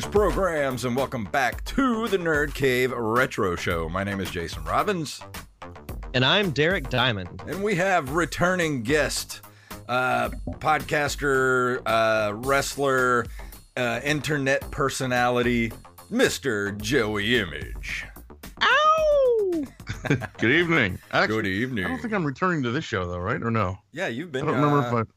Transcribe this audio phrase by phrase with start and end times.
[0.00, 3.86] Greetings, programs, and welcome back to the Nerd Cave Retro Show.
[3.86, 5.20] My name is Jason Robbins,
[6.14, 7.42] And I'm Derek Diamond.
[7.46, 9.42] and we have returning guest,
[9.90, 13.26] uh, podcaster, uh, wrestler,
[13.76, 15.70] uh, internet personality,
[16.10, 16.74] Mr.
[16.80, 18.06] Joey Image.
[18.62, 19.64] Ow!
[20.38, 20.98] Good evening.
[21.12, 21.84] Actually, Good evening.
[21.84, 23.42] I don't think I'm returning to this show though, right?
[23.42, 23.76] Or no?
[23.92, 24.44] Yeah, you've been.
[24.44, 25.10] I don't remember uh, if I.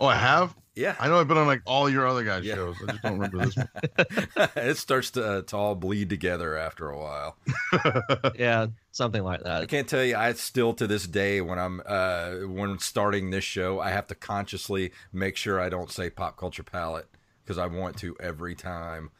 [0.00, 0.54] Oh, I have.
[0.76, 2.56] Yeah, I know I've been on like all your other guys' Yeah.
[2.56, 2.76] shows.
[2.82, 3.68] I just don't remember this one.
[4.56, 7.36] it starts to, uh, to all bleed together after a while.
[8.36, 9.62] Yeah, something like that.
[9.62, 10.16] I can't tell you.
[10.16, 14.14] I still to this day when I'm uh, when starting this show, I have to
[14.16, 17.06] consciously make sure I don't say pop culture palette
[17.44, 19.10] because I want to every time.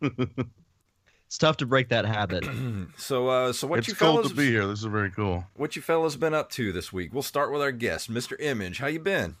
[0.00, 2.46] It's tough to break that habit.
[2.96, 4.66] So, uh, so what it's you cool fellas, to be here.
[4.66, 5.44] This is very cool.
[5.54, 7.12] what you fellas been up to this week?
[7.12, 8.34] We'll start with our guest, Mr.
[8.40, 8.78] Image.
[8.78, 9.36] How you been?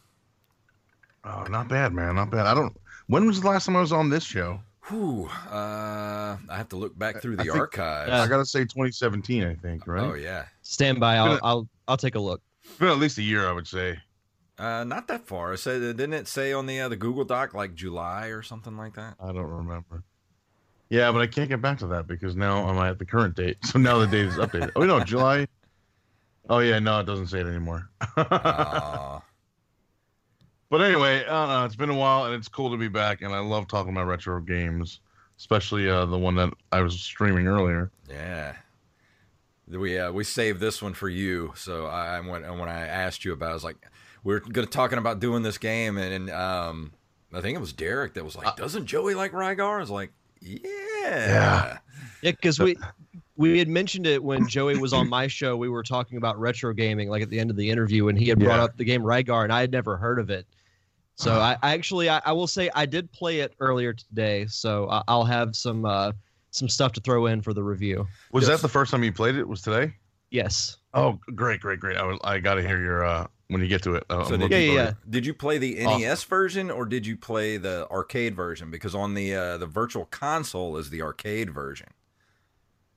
[1.28, 2.14] Oh, not bad, man.
[2.14, 2.46] Not bad.
[2.46, 2.74] I don't.
[3.06, 4.60] When was the last time I was on this show?
[4.88, 8.08] Whew, uh, I have to look back through I the think- archives.
[8.08, 8.22] Yeah.
[8.22, 9.44] I gotta say 2017.
[9.44, 10.02] I think right.
[10.02, 11.16] Oh yeah, Stand by.
[11.16, 12.40] I'll, Gonna- I'll I'll take a look.
[12.64, 13.98] It's been at least a year, I would say.
[14.58, 15.52] uh, not that far.
[15.52, 18.76] It said, didn't it say on the uh, the Google Doc like July or something
[18.78, 19.14] like that?
[19.20, 20.02] I don't remember.
[20.90, 23.58] Yeah, but I can't get back to that because now I'm at the current date.
[23.66, 24.70] So now the date is updated.
[24.74, 25.46] Oh no, July.
[26.50, 27.90] Oh yeah, no, it doesn't say it anymore.
[30.70, 30.76] Aw.
[30.76, 31.64] But anyway, I don't know.
[31.64, 33.22] It's been a while, and it's cool to be back.
[33.22, 35.00] And I love talking about retro games,
[35.38, 37.90] especially uh, the one that I was streaming earlier.
[38.08, 38.54] Yeah.
[39.70, 41.52] We uh, we saved this one for you.
[41.54, 43.76] So I I went and when I asked you about, it, I was like,
[44.24, 46.92] we're gonna talking about doing this game, and, and um,
[47.34, 49.76] I think it was Derek that was like, doesn't Joey like Rygar?
[49.76, 50.58] I was like, yeah.
[51.04, 51.78] Yeah.
[52.22, 52.76] Yeah, because we
[53.36, 55.56] we had mentioned it when Joey was on my show.
[55.56, 58.28] We were talking about retro gaming, like at the end of the interview, and he
[58.28, 58.64] had brought Yeah.
[58.64, 60.46] up the game Rygar, and I had never heard of it.
[61.18, 64.88] So I, I actually I, I will say I did play it earlier today, so
[64.88, 66.12] I, I'll have some uh,
[66.52, 68.06] some stuff to throw in for the review.
[68.32, 68.50] Was Yes.
[68.60, 69.46] that the first time you played it?
[69.46, 69.92] Was today?
[70.30, 70.76] Yes.
[70.94, 71.96] Oh, great, great, great!
[71.96, 74.04] I, was, I got to hear your uh, when you get to it.
[74.08, 76.02] Uh, So did looking you, Yeah, yeah, did you play the Awesome.
[76.02, 78.70] NES version or did you play the arcade version?
[78.70, 81.88] Because on the uh, the virtual console is the arcade version.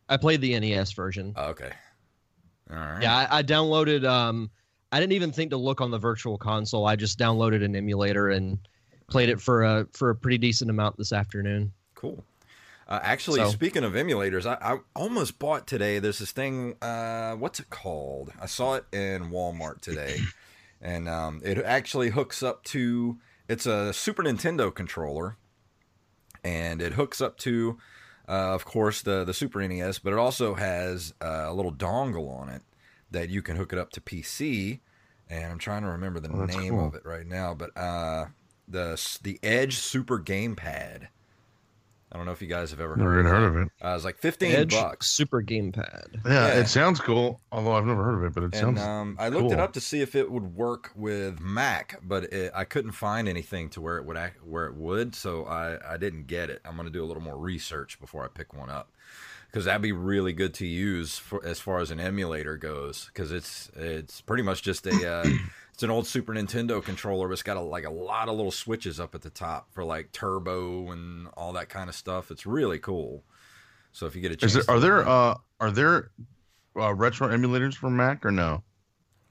[0.09, 1.33] I played the NES version.
[1.35, 1.71] Oh, okay.
[2.69, 3.01] All right.
[3.01, 4.05] Yeah, I, I downloaded.
[4.07, 4.51] Um,
[4.91, 6.85] I didn't even think to look on the virtual console.
[6.85, 8.57] I just downloaded an emulator and
[9.07, 11.71] played it for a for a pretty decent amount this afternoon.
[11.95, 12.23] Cool.
[12.87, 15.99] Uh, actually, So- speaking of emulators, I, I almost bought today.
[15.99, 16.75] There's this thing.
[16.81, 18.33] Uh, what's it called?
[18.39, 20.17] I saw it in Walmart today,
[20.81, 23.17] and um, it actually hooks up to.
[23.47, 25.37] It's a Super Nintendo controller,
[26.43, 27.77] and it hooks up to
[28.27, 32.29] uh, of course, the the Super NES, but it also has uh, a little dongle
[32.29, 32.61] on it
[33.11, 34.79] that you can hook it up to PC.
[35.29, 36.87] And I'm trying to remember the Oh, name cool.
[36.87, 38.25] of it right now, but uh,
[38.67, 41.07] the the Edge Super Gamepad.
[42.13, 43.47] I don't know if you guys have ever heard even of heard it.
[43.47, 43.67] of it.
[43.81, 45.09] Uh, it's like 15 Edge bucks.
[45.09, 46.19] Super Gamepad.
[46.25, 46.59] Yeah, Yeah.
[46.59, 47.39] it sounds cool.
[47.53, 48.81] Although I've never heard of it, but it And sounds.
[48.81, 52.51] um, I looked it up to see if it would work with Mac, but it,
[52.53, 55.95] I couldn't find anything to where it would act, where it would, so I, I
[55.95, 56.59] didn't get it.
[56.65, 58.91] I'm going to do a little more research before I pick one up
[59.51, 63.31] because that'd be really good to use for as far as an emulator goes because
[63.31, 65.25] it's it's pretty much just a uh,
[65.73, 68.51] it's an old Super Nintendo controller, but it's got a, like a lot of little
[68.51, 72.31] switches up at the top for like turbo and all that kind of stuff.
[72.31, 73.23] It's really cool.
[73.91, 76.11] So if you get a chance, Is there, are there uh are there
[76.75, 78.63] uh, retro emulators for Mac or no?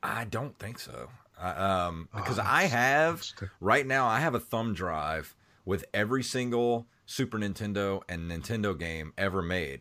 [0.02, 1.08] I don't think so.
[1.40, 1.50] I,
[1.86, 3.24] um, because Oh, I have
[3.60, 5.34] right now, I have a thumb drive
[5.64, 9.80] with every single Super Nintendo and Nintendo game ever made,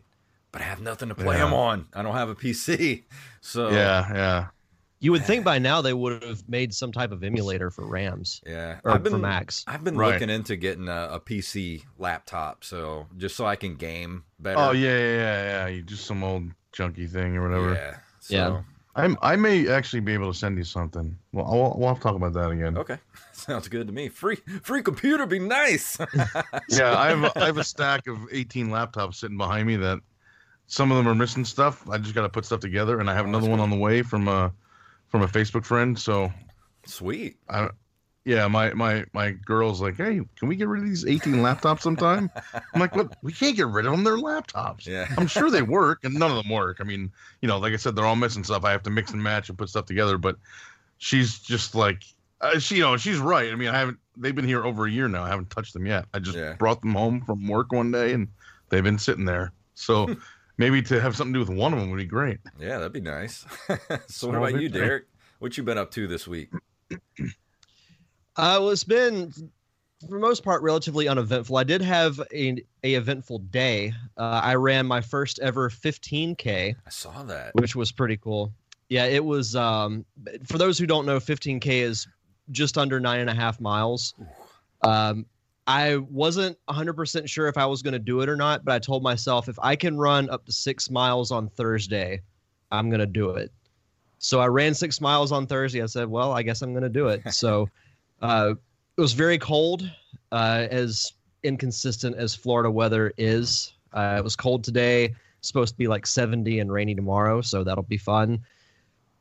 [0.52, 1.44] but I have nothing to play Yeah.
[1.44, 1.86] them on.
[1.94, 3.04] I don't have a PC,
[3.40, 4.46] so Yeah, yeah.
[5.02, 8.42] You would think by now they would have made some type of emulator for RAMs
[8.46, 8.80] yeah.
[8.84, 9.64] or I've been for Macs.
[9.66, 10.12] I've been Right.
[10.12, 14.58] looking into getting a, a PC laptop, so just so I can game better.
[14.58, 15.66] Oh yeah, yeah, yeah, yeah.
[15.68, 17.74] You just some old junky thing or whatever.
[17.74, 17.96] yeah.
[18.20, 18.62] So, Yeah.
[18.96, 21.16] I'm I may actually be able to send you something.
[21.32, 22.76] Well, I'll, we'll have to talk about that again.
[22.76, 22.98] Okay,
[23.32, 24.08] sounds good to me.
[24.10, 25.96] Free free computer be nice.
[26.68, 30.00] Yeah, I have a, I have a stack of 18 laptops sitting behind me that
[30.70, 31.88] some of them are missing stuff.
[31.90, 33.76] I just got to put stuff together, and I have Oh, another one on the
[33.76, 34.52] way from a
[35.08, 35.98] from a Facebook friend.
[35.98, 36.32] So
[36.86, 37.36] Sweet.
[37.48, 37.68] I,
[38.24, 41.80] yeah, my my my girl's like, hey, can we get rid of these 18 laptops
[41.80, 42.30] sometime?
[42.54, 43.10] I'm like, what?
[43.22, 44.04] We can't get rid of them.
[44.04, 44.86] They're laptops.
[44.86, 45.06] Yeah.
[45.16, 46.78] I'm sure they work, and none of them work.
[46.80, 47.10] I mean,
[47.42, 48.64] you know, like I said, they're all missing stuff.
[48.64, 50.18] I have to mix and match and put stuff together.
[50.18, 50.36] But
[50.98, 52.04] she's just like,
[52.40, 53.52] uh, she, you know, she's right.
[53.52, 53.98] I mean, I haven't.
[54.16, 55.24] They've been here over a year now.
[55.24, 56.04] I haven't touched them yet.
[56.14, 56.54] I just Yeah.
[56.58, 58.28] brought them home from work one day, and
[58.68, 59.52] they've been sitting there.
[59.74, 60.14] So
[60.60, 62.38] maybe to have something to do with one of them would be great.
[62.60, 63.46] Yeah, that'd be nice.
[64.06, 64.68] so what about you.
[64.68, 65.04] Derek?
[65.38, 66.50] What you been up to this week?
[66.92, 66.96] Uh,
[68.36, 71.56] well, it's been, for the most part, relatively uneventful.
[71.56, 73.94] I did have a, a eventful day.
[74.18, 77.54] Uh, I ran my first ever 15K, I saw that.
[77.54, 78.52] which was pretty cool.
[78.90, 79.56] Yeah, it was.
[79.56, 80.04] Um,
[80.44, 82.06] for those who don't know, 15K is
[82.50, 84.12] just under nine and a half miles.
[84.82, 85.24] Um,
[85.66, 88.78] I wasn't 100% sure if I was going to do it or not, but I
[88.78, 92.22] told myself if I can run up to six miles on Thursday,
[92.72, 93.52] I'm going to do it.
[94.18, 95.82] So I ran six miles on Thursday.
[95.82, 97.32] I said, well, I guess I'm going to do it.
[97.32, 97.68] So
[98.22, 98.54] uh,
[98.96, 99.90] it was very cold,
[100.32, 101.12] uh, as
[101.42, 103.72] inconsistent as Florida weather is.
[103.92, 107.82] Uh, it was cold today, supposed to be like 70 and rainy tomorrow, so that'll
[107.84, 108.44] be fun.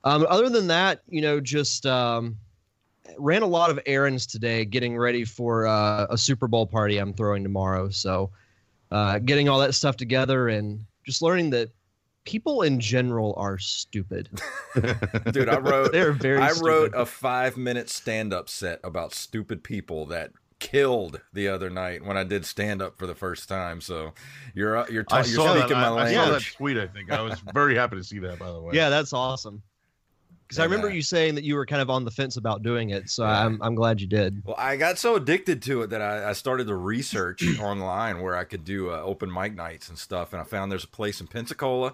[0.03, 2.37] Um, other than that, you know, just um,
[3.17, 7.13] ran a lot of errands today, getting ready for uh, a Super Bowl party I'm
[7.13, 7.89] throwing tomorrow.
[7.89, 8.31] So,
[8.91, 11.69] uh, getting all that stuff together and just learning that
[12.25, 14.29] people in general are stupid.
[15.31, 16.39] Dude, I wrote They're very.
[16.39, 21.69] I wrote a five minute stand up set about stupid people that killed the other
[21.69, 23.81] night when I did stand up for the first time.
[23.81, 24.13] So
[24.53, 25.59] you're uh, you're, ta- I you're saw that.
[25.61, 26.55] speaking I, my I saw that language.
[26.55, 26.77] tweet.
[26.77, 28.39] I think I was very happy to see that.
[28.39, 28.75] By the way.
[28.75, 29.61] Yeah, that's awesome.
[30.49, 32.63] Because I remember uh, you saying that you were kind of on the fence about
[32.63, 33.45] doing it, so Yeah.
[33.45, 34.41] I'm I'm glad you did.
[34.43, 38.35] Well, I got so addicted to it that I, I started to research online where
[38.35, 41.21] I could do uh, open mic nights and stuff, and I found there's a place
[41.21, 41.93] in Pensacola,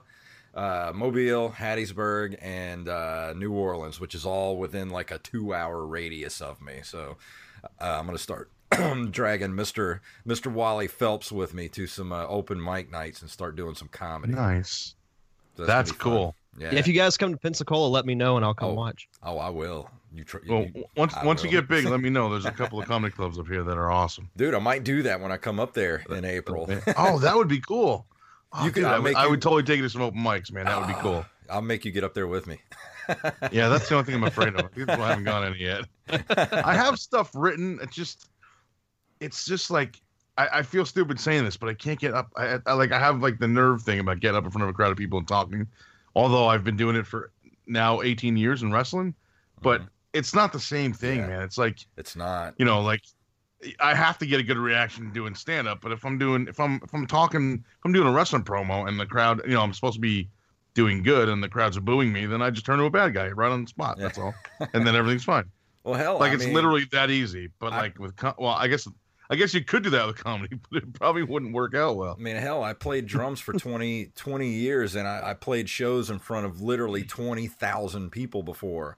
[0.54, 6.40] uh, Mobile, Hattiesburg, and uh, New Orleans, which is all within like a two-hour radius
[6.40, 6.80] of me.
[6.82, 7.18] So
[7.82, 8.50] uh, I'm gonna start
[9.12, 13.58] dragging Mister Mister Wally Phelps with me to some uh, open mic nights and start
[13.58, 14.32] doing some comedy.
[14.32, 14.96] Nice.
[15.58, 16.34] So That's gonna be fun.
[16.56, 16.64] Cool.
[16.64, 16.72] Yeah.
[16.74, 18.74] Yeah, if you guys come to Pensacola, let me know and I'll come Oh.
[18.74, 19.08] watch.
[19.24, 19.90] oh, I will.
[20.14, 22.30] You, tr- Well, you- once I once you get big, let me know.
[22.30, 24.30] There's a couple of comedy clubs up here that are awesome.
[24.38, 26.70] dude, I might do that when I come up there in April.
[26.98, 28.06] oh, that would be cool.
[28.54, 30.02] Oh, You could- dude, I'll would, make I you- would totally take you to some
[30.02, 30.66] open mics, man.
[30.66, 31.26] That would be ah, cool.
[31.50, 32.58] I'll make you get up there with me.
[33.52, 34.74] Yeah, that's the only thing I'm afraid of.
[34.74, 35.84] People haven't gone any yet.
[36.36, 37.78] I have stuff written.
[37.84, 38.30] It's just,
[39.20, 40.02] it's just like
[40.40, 42.32] I, I feel stupid saying this, but I can't get up.
[42.36, 44.70] I, I like I have like the nerve thing about getting up in front of
[44.70, 45.68] a crowd of people and talking.
[46.16, 47.32] Although I've been doing it for
[47.68, 49.14] now 18 years in wrestling,
[49.62, 49.90] but mm-hmm.
[50.14, 51.28] it's not the same thing, Yeah.
[51.28, 51.42] man.
[51.42, 52.54] It's like It's not.
[52.58, 53.02] you know, like
[53.80, 56.60] I have to get a good reaction doing stand up, but if I'm doing if
[56.60, 59.62] I'm if I'm talking if I'm doing a wrestling promo and the crowd, you know,
[59.62, 60.30] I'm supposed to be
[60.74, 63.14] doing good and the crowds are booing me, then I just turn to a bad
[63.14, 63.98] guy right on the spot.
[63.98, 64.34] That's all,
[64.74, 65.46] and then everything's fine.
[65.86, 67.52] Well, hell, Like I it's mean, literally that easy.
[67.60, 68.88] But I- like with well, I guess
[69.30, 72.16] I guess you could do that with comedy, but it probably wouldn't work out well.
[72.18, 76.10] I mean, hell, I played drums for 20, 20 years, and I, I played shows
[76.10, 78.98] in front of literally twenty thousand people before,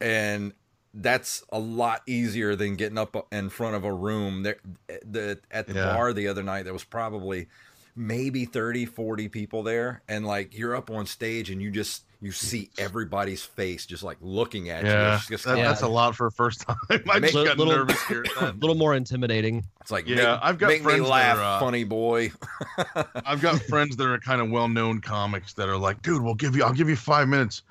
[0.00, 0.52] and
[0.94, 4.42] that's a lot easier than getting up in front of a room.
[4.42, 4.56] There,
[4.88, 5.84] eh, the at the Yeah.
[5.84, 7.48] bar the other night, there was probably
[7.98, 12.32] maybe 30, 40 people there, and like you're up on stage and you just you
[12.32, 14.90] see everybody's face just like looking at you.
[14.90, 16.76] Yeah, It's just that- like, that's a lot for a first time.
[16.90, 18.24] I just Make- got little- nervous here.
[18.40, 19.64] A little more intimidating.
[19.80, 22.32] it's like Yeah, make, I've got make me friends that are, uh, funny boy.
[23.24, 26.56] I've got friends that are kind of well-known comics that are like, dude, we'll give
[26.56, 27.62] you, I'll give you five minutes.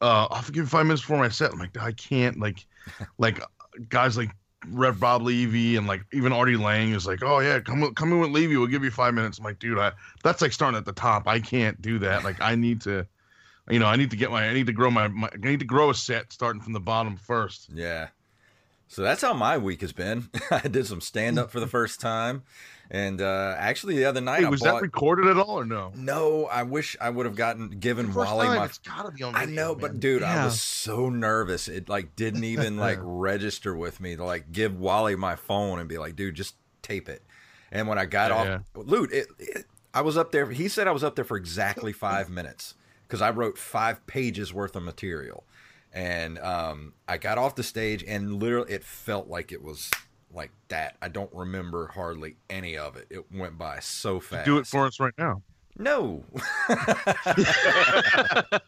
[0.00, 1.52] Uh, I'll give you five minutes before my set.
[1.52, 2.38] I'm like, I can't.
[2.38, 2.66] Like,
[3.18, 3.40] like
[3.88, 4.30] guys like
[4.66, 8.20] Rev Bob Levy and like even Artie Lange is like, oh yeah, come come in
[8.20, 8.56] with Levy.
[8.56, 9.38] We'll give you five minutes.
[9.38, 11.28] I'm like, dude, I that's like starting at the top.
[11.28, 12.24] I can't do that.
[12.24, 13.06] Like, I need to,
[13.70, 15.60] you know, I need to get my, I need to grow my, my I need
[15.60, 17.70] to grow a set starting from the bottom first.
[17.72, 18.08] Yeah.
[18.88, 20.30] So that's how my week has been.
[20.50, 22.42] I did some stand up for the first time.
[22.90, 24.76] And uh, actually, the other night Hey, was bought.
[24.76, 25.92] that recorded at all or no?
[25.94, 28.64] no, I wish I would have gotten given Wally time, my.
[28.64, 29.80] it's gotta be on I know, man.
[29.80, 31.68] but dude, I was so nervous.
[31.68, 35.88] It like didn't even like register with me to like give Wally my phone and
[35.88, 37.22] be like, dude, just tape it.
[37.70, 40.50] And when I got Yeah, off, Loot, it, it, I was up there.
[40.50, 42.74] He said I was up there for exactly five minutes
[43.06, 45.44] because I wrote five pages worth of material.
[45.92, 49.90] And um, I got off the stage, and literally, it felt like it was
[50.32, 50.96] like that.
[51.00, 53.06] I don't remember hardly any of it.
[53.10, 54.44] It went by so fast.
[54.44, 55.42] Do it for us right now.
[55.80, 56.24] No.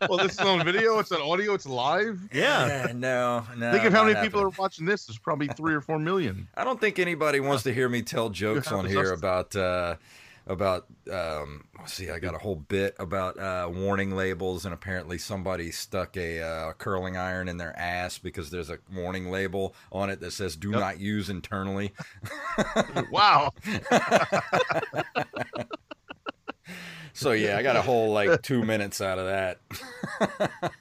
[0.08, 1.00] well, this is on video.
[1.00, 1.54] It's on audio.
[1.54, 2.20] It's live.
[2.32, 3.72] Yeah, no, no.
[3.72, 5.06] Think of how not many people are watching this.
[5.06, 6.46] There's probably three or four million.
[6.54, 9.96] I don't think anybody wants to hear me tell jokes on here about uh,
[10.50, 10.86] about.
[11.10, 15.70] Um, let's see, I got a whole bit about uh, warning labels, and apparently somebody
[15.70, 20.20] stuck a uh, curling iron in their ass because there's a warning label on it
[20.20, 21.92] that says "Do not use internally."
[23.10, 23.52] Wow.
[27.12, 29.60] So yeah, I got a whole like two minutes out of that.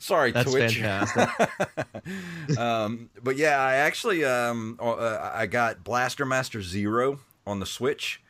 [0.00, 0.78] Sorry, That's Twitch.
[0.80, 2.58] fantastic.
[2.58, 8.22] um, but yeah, I actually um, uh, I got Blaster Master Zero on the Switch.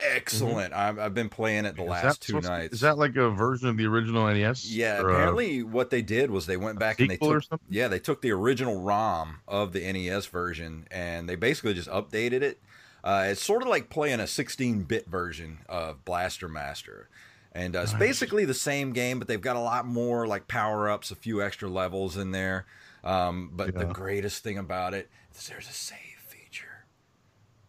[0.00, 0.72] Excellent.
[0.74, 2.74] I've, I've been playing it the Is last two to- nights.
[2.74, 4.70] Is that like a version of the original NES?
[4.70, 8.22] yeah, apparently what they did was they went back and they took yeah they took
[8.22, 12.60] the original ROM of the NES version and they basically just updated it.
[13.02, 17.08] Uh, it's sort of like playing a 16-bit version of Blaster Master,
[17.52, 21.12] and uh, it's basically the same game, but they've got a lot more like power-ups,
[21.12, 22.66] a few extra levels in there.
[23.04, 26.07] Um, but the greatest thing about it is there's a save.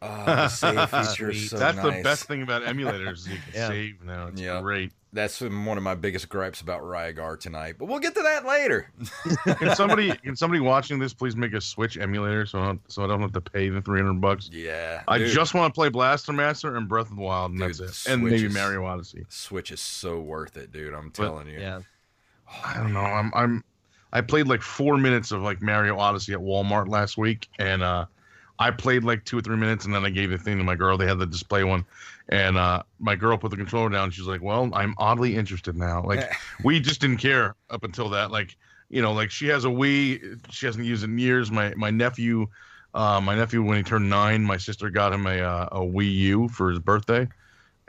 [0.01, 3.27] Oh, the save feature so That's the best thing about emulators.
[3.27, 3.67] You can Yeah.
[3.67, 4.27] save now.
[4.27, 4.61] It's Yeah.
[4.61, 4.91] great.
[5.11, 8.91] That's one of my biggest gripes about Rygar tonight, but we'll get to that later.
[9.57, 13.03] Can somebody can somebody watching this please make a Switch emulator so I don't, so
[13.03, 14.51] I don't have to pay the three hundred bucks?
[14.53, 17.59] yeah, I dude, just want to play Blaster Master and Breath of the Wild, and
[17.59, 18.13] Dude, that's the it.
[18.13, 19.25] And maybe is- Mario Odyssey.
[19.29, 20.93] Switch is so worth it, dude.
[20.93, 21.59] I'm telling you.
[21.59, 21.79] yeah.
[22.63, 22.99] I don't know.
[22.99, 23.63] I'm I'm
[24.13, 28.05] I played like four minutes of like Mario Odyssey at Walmart last week, and uh,
[28.59, 30.75] I played like two or three minutes, and then I gave the thing to my
[30.75, 30.97] girl.
[30.97, 31.85] They had the display one,
[32.27, 34.11] and uh, my girl put the controller down.
[34.11, 36.29] She's like, "Well, I'm oddly interested now." Like
[36.63, 38.31] we just didn't care up until that.
[38.31, 38.57] Like
[38.89, 41.51] you know, like she has a Wii, she hasn't used it in years.
[41.51, 42.47] My my nephew,
[42.93, 46.13] uh, my nephew when he turned nine, my sister got him a uh, a Wii
[46.13, 47.27] U for his birthday.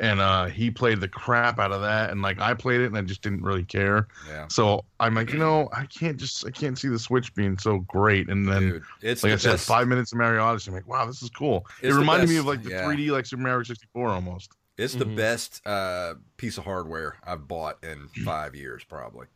[0.01, 2.97] And uh, he played the crap out of that, and like I played it, and
[2.97, 4.09] I just didn't really care.
[4.27, 4.49] Yeah.
[4.49, 7.81] So I'm like, you know, I can't just I can't see the Switch being so
[7.81, 8.31] great.
[8.31, 10.71] And then, Dude, it's like the I said, five minutes of Mario Odyssey.
[10.71, 11.67] I'm like, wow, this is cool.
[11.83, 12.85] It's it reminded me of like the yeah.
[12.85, 14.53] 3D like Super Mario 64 almost.
[14.79, 15.17] It's the Mhm.
[15.17, 19.27] best uh, piece of hardware I've bought in five years, probably.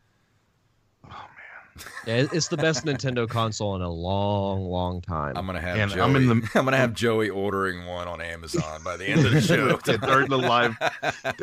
[2.06, 5.36] Yeah, it's the best Nintendo console in a long, long time.
[5.36, 6.00] I'm gonna have And Joey.
[6.02, 6.14] I'm
[6.54, 9.78] I'm, gonna have Joey ordering one on Amazon by the end of the show.
[9.86, 10.76] Yeah, during the live.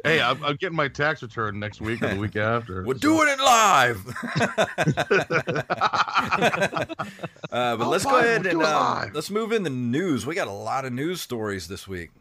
[0.03, 2.83] hey, I'm, I'm getting my tax return next week or the week after.
[2.83, 4.07] We're so- doing it live.
[7.51, 10.25] uh, but I'll let's go ahead and do um, let's move in the news.
[10.27, 12.11] We got a lot of news stories this week.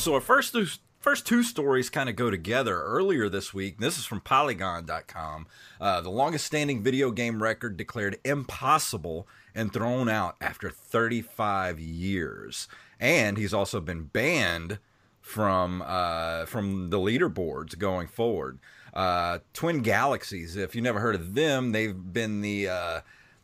[0.00, 0.66] So our first two,
[0.98, 2.82] first two stories kind of go together.
[2.82, 5.46] Earlier this week, this is from Polygon.com.
[5.78, 12.66] Uh, the longest standing video game record declared impossible and thrown out after 35 years.
[12.98, 14.78] And he's also been banned
[15.20, 18.58] from uh, from the leaderboards going forward.
[18.94, 23.00] Uh, Twin Galaxies, if you never heard of them, they've been the uh,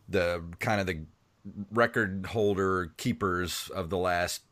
[0.09, 1.03] the kind of the
[1.71, 4.43] record holder keepers of the last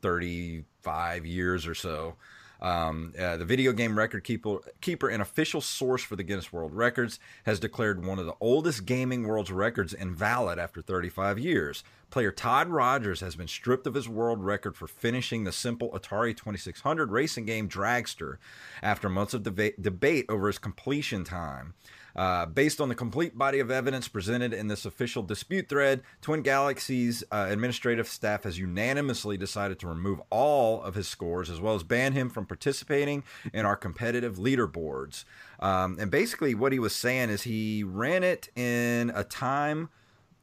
[0.84, 2.14] 35 years or so.
[2.60, 6.72] Um, uh, the video game record keeper, keeper, an official source for the Guinness World
[6.72, 11.84] Records, has declared one of the oldest gaming world's records invalid after 35 years.
[12.10, 16.34] Player Todd Rogers has been stripped of his world record for finishing the simple Atari
[16.34, 18.36] 2600 racing game Dragster
[18.82, 21.74] after months of deba- debate over his completion time.
[22.16, 26.42] Uh, based on the complete body of evidence presented in this official dispute thread, Twin
[26.42, 31.74] Galaxies uh, administrative staff has unanimously decided to remove all of his scores as well
[31.74, 35.24] as ban him from participating in our competitive leaderboards.
[35.58, 39.88] Um, and basically, what he was saying is he ran it in a time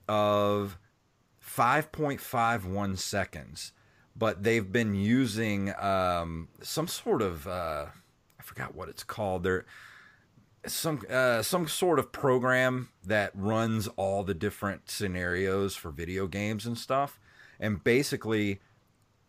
[0.09, 0.77] of
[1.41, 3.71] 5.51 seconds,
[4.15, 7.85] but they've been using um, some sort of uh,
[8.41, 9.43] I forgot what it's called.
[9.43, 9.65] There
[10.67, 16.65] some uh, some sort of program that runs all the different scenarios for video games
[16.65, 17.19] and stuff,
[17.59, 18.59] and basically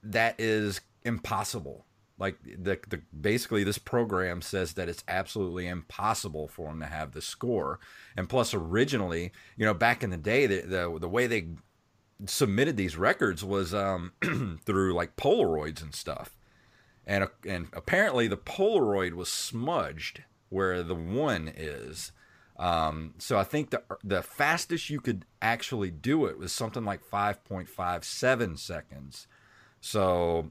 [0.02, 1.86] that is impossible.
[2.18, 7.12] Like the the basically this program says that it's absolutely impossible for him to have
[7.12, 7.80] the score,
[8.16, 11.46] and plus originally, you know, back in the day, the the, the way they
[12.26, 14.12] submitted these records was um,
[14.64, 16.36] through like Polaroids and stuff,
[17.06, 22.12] and and apparently the Polaroid was smudged where the one is.
[22.58, 27.02] Um, so I think the the fastest you could actually do it was something like
[27.04, 29.26] 5.57 seconds.
[29.80, 30.50] So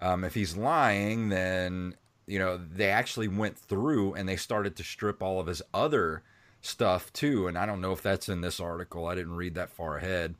[0.00, 1.94] um, if he's lying, then
[2.26, 6.22] you know they actually went through and they started to strip all of his other
[6.62, 7.46] stuff too.
[7.46, 9.06] And I don't know if that's in this article.
[9.06, 10.34] I didn't read that far ahead.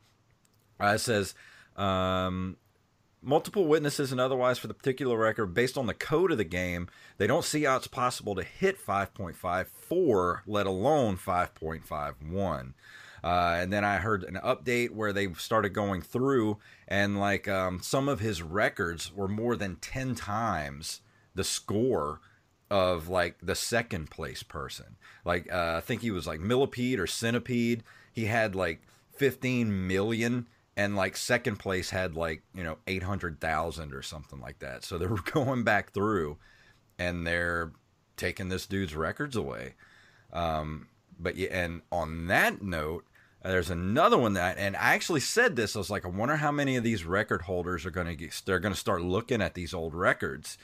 [0.79, 1.35] Uh, it says
[1.77, 2.57] um,
[3.21, 6.89] multiple witnesses and otherwise for the particular record based on the code of the game
[7.21, 12.73] they don't see how it's possible to hit 5.54 let alone 5.51
[13.23, 13.27] uh,
[13.59, 18.09] and then i heard an update where they started going through and like um, some
[18.09, 21.01] of his records were more than 10 times
[21.35, 22.19] the score
[22.71, 24.95] of like the second place person.
[25.25, 27.83] Like uh, i think he was like millipede or centipede.
[28.11, 28.81] He had like
[29.17, 34.83] 15 million and like second place had like you know 800,000 or something like that.
[34.83, 36.37] So they were going back through
[37.01, 37.71] and they're
[38.15, 39.73] taking this dude's records away.
[40.31, 40.87] Um,
[41.19, 43.05] but yeah, and on that note,
[43.43, 45.75] there's another one that, and I actually said this.
[45.75, 48.39] I was like, I wonder how many of these record holders are going to get.
[48.45, 50.57] They're going to start looking at these old records,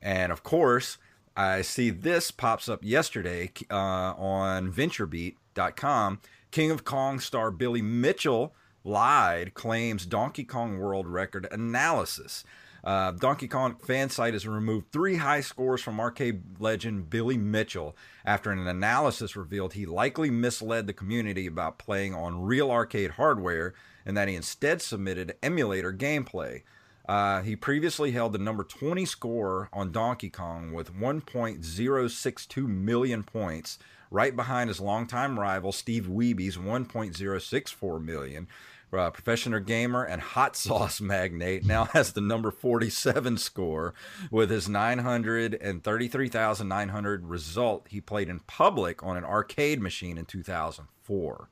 [0.00, 0.98] and of course,
[1.36, 6.20] I see this pops up yesterday uh, on VentureBeat.com.
[6.52, 12.44] King of Kong star Billy Mitchell lied claims Donkey Kong World Record analysis.
[12.82, 17.96] Uh, Donkey Kong fan site has removed three high scores from arcade legend Billy Mitchell
[18.24, 23.74] after an analysis revealed he likely misled the community about playing on real arcade hardware
[24.06, 26.62] and that he instead submitted emulator gameplay.
[27.08, 33.78] Uh, he previously held the number 20 score on Donkey Kong with 1.062 million points,
[34.10, 38.46] right behind his longtime rival Steve Wiebe's 1.064 million,
[38.92, 43.94] uh, professional gamer and hot sauce magnate, now has the number 47 score
[44.30, 51.48] with his 933,900 result he played in public on an arcade machine in 2004.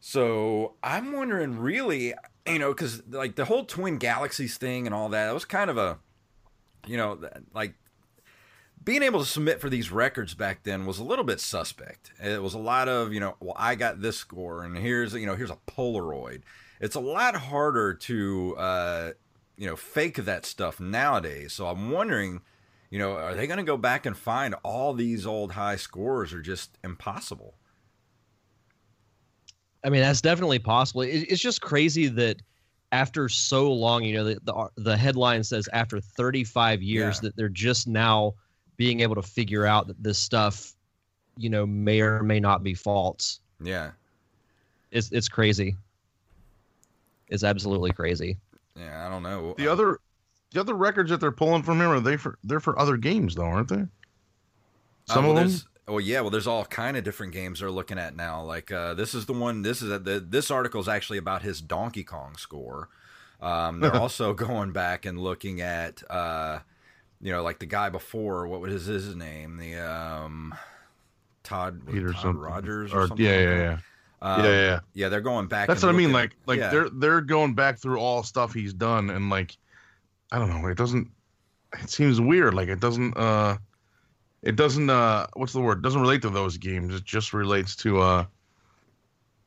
[0.00, 2.14] So I'm wondering, really,
[2.46, 5.70] you know, because like the whole Twin Galaxies thing and all that, that was kind
[5.70, 5.98] of a,
[6.86, 7.18] you know,
[7.54, 7.74] like
[8.84, 12.12] being able to submit for these records back then was a little bit suspect.
[12.22, 15.26] It was a lot of, you know, well, I got this score, and here's, you
[15.26, 16.42] know, here's a Polaroid.
[16.80, 19.10] It's a lot harder to, uh,
[19.56, 21.52] you know, fake that stuff nowadays.
[21.52, 22.42] So I'm wondering,
[22.90, 26.34] you know, are they going to go back and find all these old high scores
[26.34, 27.54] are just impossible?
[29.82, 31.02] I mean, that's definitely possible.
[31.02, 32.40] It's just crazy that
[32.92, 37.20] after so long, you know, the the, the headline says after 35 years yeah.
[37.22, 38.34] that they're just now
[38.76, 40.74] being able to figure out that this stuff,
[41.36, 43.40] you know, may or may not be false.
[43.62, 43.90] Yeah.
[44.90, 45.76] It's it's crazy.
[47.28, 48.38] It's absolutely crazy.
[48.76, 49.54] Yeah, I don't know.
[49.58, 49.98] The other
[50.52, 53.34] the other records that they're pulling from him are they for they're for other games
[53.34, 53.76] though, aren't they?
[53.76, 53.86] Uh,
[55.06, 55.60] Some uh, well, of them.
[55.86, 58.42] Oh yeah, well, there's all kind of different games they're looking at now.
[58.42, 59.62] Like uh, this is the one.
[59.62, 62.88] This is a, the, this article is actually about his Donkey Kong score.
[63.42, 66.60] Um, they're also going back and looking at uh,
[67.24, 69.56] you know, like the guy before, what was his name?
[69.56, 70.54] The um,
[71.42, 73.24] Todd, Peter Todd Rogers or, or something.
[73.24, 73.78] Yeah, like yeah, yeah.
[74.20, 75.08] Um, yeah, yeah, yeah.
[75.08, 75.66] They're going back.
[75.66, 76.12] That's what I mean.
[76.12, 76.68] Like, like yeah.
[76.68, 79.56] they're they're going back through all stuff he's done, and like,
[80.30, 80.68] I don't know.
[80.68, 81.10] It doesn't.
[81.80, 82.52] It seems weird.
[82.52, 83.16] Like it doesn't.
[83.16, 83.56] uh
[84.42, 84.90] It doesn't.
[84.90, 85.78] uh What's the word?
[85.78, 86.94] It doesn't relate to those games.
[86.94, 88.24] It just relates to uh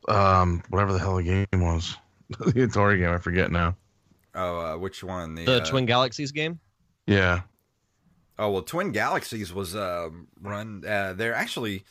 [0.07, 1.95] um whatever the hell the game was.
[2.29, 3.13] the Atari game.
[3.13, 3.75] I forget now.
[4.33, 5.35] Oh, uh, which one?
[5.35, 6.59] The, the uh, Twin Galaxies game.
[7.05, 7.41] Yeah.
[8.39, 10.09] Oh well, Twin Galaxies was uh,
[10.41, 10.83] run.
[10.85, 11.83] Uh, they're actually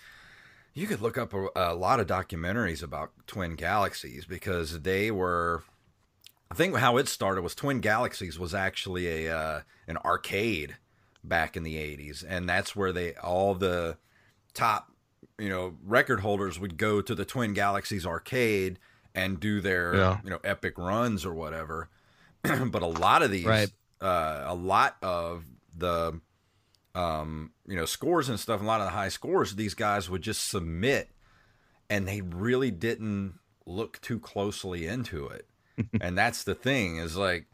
[0.74, 5.62] you could look up a, a, lot of documentaries about Twin Galaxies because they were.
[6.50, 10.76] I think how it started was Twin Galaxies was actually a uh, an arcade
[11.24, 13.96] back in the '80s, and that's where they all the
[14.54, 14.92] top
[15.38, 18.78] you know, record holders would go to the Twin Galaxies arcade
[19.14, 20.20] and do their, Yeah.
[20.24, 21.88] you know, epic runs or whatever.
[22.42, 23.70] but a lot of these, Right.
[24.00, 25.44] uh, a lot of
[25.76, 26.20] the,
[26.96, 30.22] um, you know, scores and stuff, a lot of the high scores, these guys would
[30.22, 31.10] just submit
[31.90, 33.34] and they really didn't
[33.66, 35.46] look too closely into it.
[36.00, 37.46] and that's the thing is like,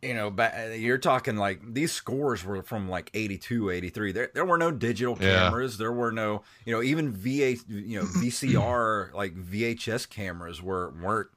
[0.00, 0.34] you know,
[0.74, 4.12] you're talking like these scores were from like 82, 83.
[4.12, 5.44] There, there were no digital Yeah.
[5.44, 5.78] cameras.
[5.78, 11.28] There were no, you know, even VA, you know, VCR, like VHS cameras were, weren't,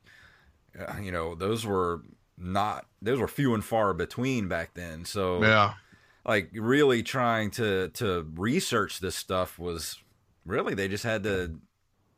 [0.80, 2.02] uh, you know, those were
[2.38, 5.06] not, those were few and far between back then.
[5.06, 5.74] So, Yeah.
[6.26, 10.00] Like really trying to to research this stuff was
[10.46, 11.60] really they just had to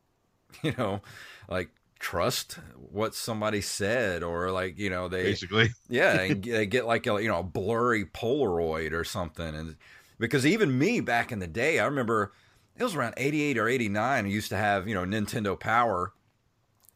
[0.63, 1.01] you know
[1.49, 2.59] like trust
[2.91, 5.69] what somebody said or like you know they Basically.
[5.89, 9.75] yeah they, they get like a you know a blurry polaroid or something and
[10.19, 12.33] because even me back in the day i remember
[12.77, 16.13] it was around 88 or 89 i used to have you know nintendo power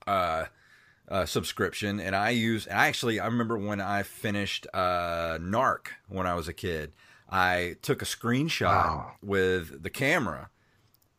[0.05, 0.45] uh
[1.11, 2.65] uh, subscription, and I use.
[2.65, 6.93] And actually, I remember when I finished uh, Narc when I was a kid.
[7.29, 9.11] I took a screenshot Wow.
[9.21, 10.49] with the camera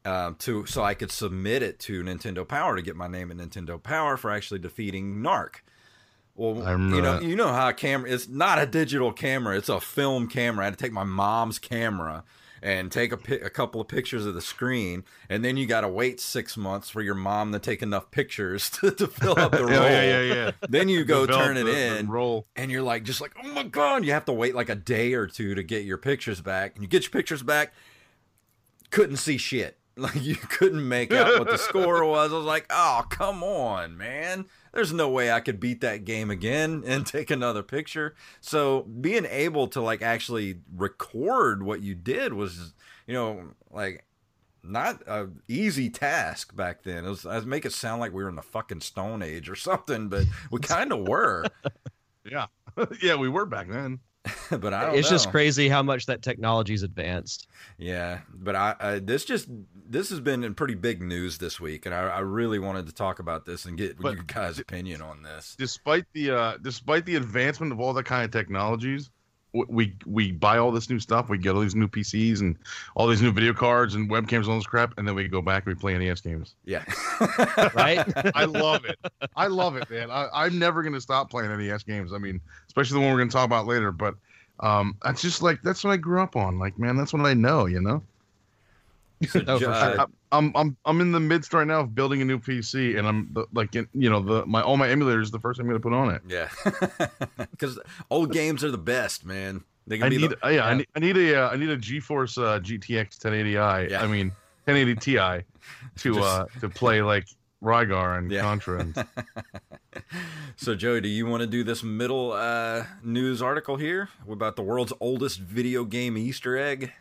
[0.04, 3.36] um, to so I could submit it to Nintendo Power to get my name at
[3.36, 5.56] Nintendo Power for actually defeating Narc.
[6.34, 7.22] Well, I you know, that.
[7.22, 8.10] you know how a camera.
[8.10, 10.62] It's not a digital camera; it's a film camera.
[10.62, 12.24] I had to take my mom's camera
[12.62, 15.80] and take a, pi- a couple of pictures of the screen, and then you got
[15.82, 19.52] to wait six months for your mom to take enough pictures to, to fill up
[19.52, 19.70] the roll.
[19.72, 20.50] yeah, yeah, yeah.
[20.68, 22.46] Then you go Develop turn it the- the in, roll.
[22.56, 25.14] and you're like, just like, oh my god, you have to wait like a day
[25.14, 27.72] or two to get your pictures back, and you get your pictures back,
[28.90, 29.78] couldn't see shit.
[29.94, 32.32] Like you couldn't make out what the score was.
[32.32, 34.46] I was like, oh come on, man.
[34.72, 38.14] There's no way I could beat that game again and take another picture.
[38.40, 42.72] So being able to like actually record what you did was,
[43.06, 44.04] you know, like
[44.62, 47.04] not a easy task back then.
[47.04, 49.56] It was I'd make it sound like we were in the fucking Stone Age or
[49.56, 51.44] something, but we kind of were.
[52.24, 52.46] Yeah.
[53.02, 53.98] yeah, we were back then.
[54.50, 57.48] but I don't It's just crazy how much that technology's advanced.
[57.78, 59.48] Yeah, but I, I this just
[59.88, 62.92] this has been in pretty big news this week, and I, I really wanted to
[62.94, 65.56] talk about this and get But- your guys' opinion on this.
[65.58, 69.12] Despite the uh despite the advancement of all that kind of technologies, w-
[69.52, 72.56] we we buy all this new stuff, we get all these new PCs and
[72.96, 75.42] all these new video cards and webcams and all this crap, and then we go
[75.42, 76.54] back and we play NES games.
[76.64, 76.84] Yeah,
[77.74, 78.02] Right?
[78.34, 78.98] I love it.
[79.36, 80.10] I love it, man.
[80.10, 82.12] I, I'm never gonna stop playing NES games.
[82.12, 83.92] I mean, especially the one we're gonna talk about later.
[83.92, 84.14] But
[84.60, 86.58] um, that's just like that's what I grew up on.
[86.58, 87.66] Like, man, that's what I know.
[87.66, 88.02] You know.
[89.28, 90.06] So, Oh, sure.
[90.32, 93.28] I'm I'm I'm in the midst right now of building a new PC, and I'm
[93.32, 95.30] the, like, you know, the my all my emulators.
[95.30, 96.22] The first I'm gonna put on it.
[96.28, 96.48] yeah,
[97.50, 97.78] because
[98.10, 99.62] old games are the best, man.
[99.86, 101.56] They can I be need, the, uh, yeah, I need, I need a, uh, I
[101.56, 103.90] need a GeForce uh, GTX 1080i.
[103.90, 104.02] Yeah.
[104.02, 104.28] I mean,
[104.64, 105.12] 1080 Ti
[105.96, 107.26] to Just- uh to play like
[107.62, 108.42] Rygar and Yeah.
[108.42, 108.80] Contra.
[108.80, 109.04] And,
[110.56, 114.62] So, Joey, do you want to do this middle uh, news article here about the
[114.62, 116.92] world's oldest video game Easter egg?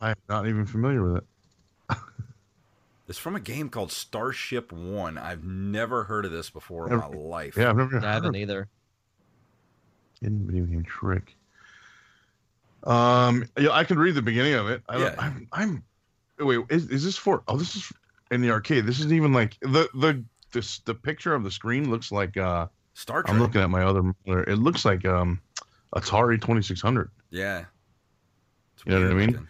[0.00, 1.96] I'm not even familiar with it.
[3.08, 5.18] It's from a game called Starship One.
[5.18, 7.56] I've never heard of this before in my life.
[7.56, 8.68] Yeah, I've never I heard haven't of either.
[10.20, 11.34] hidden video game trick.
[12.84, 14.82] Um, yeah, I can read the beginning of it.
[14.88, 15.14] I yeah.
[15.18, 15.82] I'm, I'm.
[16.38, 17.42] Wait, is, is this for?
[17.48, 17.92] Oh, this is
[18.30, 18.86] in the arcade.
[18.86, 22.36] This isn't even like the the this the picture of the screen looks like.
[22.36, 23.34] uh Star Trek.
[23.34, 24.02] I'm looking at my other.
[24.02, 24.48] monitor.
[24.48, 25.40] It looks like um
[25.96, 27.10] Atari 2600.
[27.30, 27.64] Yeah.
[28.76, 29.48] It's You know what I weird mean?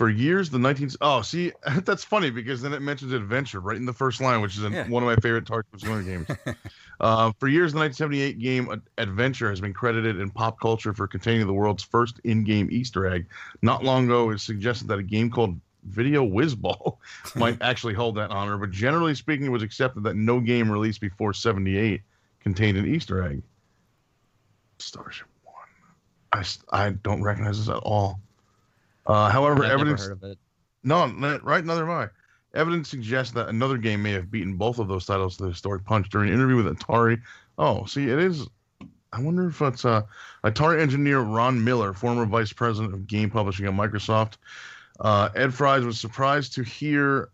[0.00, 0.92] For years, the 19.
[1.02, 1.52] Oh, see,
[1.84, 4.88] that's funny because then it mentions adventure right in the first line, which is Yeah.
[4.88, 6.26] one of my favorite 2600 games.
[7.00, 11.46] Uh, for years, the 1978 game Adventure has been credited in pop culture for containing
[11.46, 13.26] the world's first in-game Easter egg.
[13.62, 16.96] Not long ago, it was suggested that a game called Video Whizball
[17.36, 21.00] might actually hold that honor, but generally speaking, it was accepted that no game released
[21.02, 22.00] before 78
[22.40, 23.42] contained an Easter egg.
[24.78, 25.54] Starship One.
[26.32, 26.44] i,
[26.86, 28.20] I don't recognize this at all.
[29.06, 30.38] Uh, however, I've evidence heard of it.
[30.84, 31.64] no, right?
[31.64, 32.08] Neither am I.
[32.54, 35.84] Evidence suggests that another game may have beaten both of those titles to the historic
[35.84, 37.20] punch during an interview with Atari.
[37.58, 38.46] Oh, see, it is.
[39.12, 40.02] I wonder if it's uh,
[40.44, 44.34] Atari engineer Ron Miller, former vice president of game publishing at Microsoft.
[44.98, 47.30] Uh, Ed Fries was surprised to hear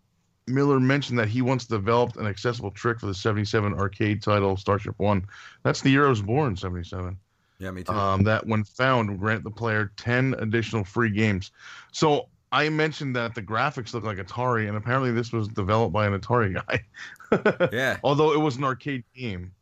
[0.47, 4.99] Miller mention that he once developed an accessible trick for the 77 arcade title Starship
[4.99, 5.27] One.
[5.63, 7.19] That's the year I was born, 77
[7.59, 7.93] Yeah, me too.
[7.93, 11.53] um, that when found will grant the player 10 additional free games
[11.93, 16.07] so i mentioned that the graphics look like atari and apparently this was developed by
[16.07, 17.97] an atari guy yeah.
[18.05, 19.53] although it was an arcade game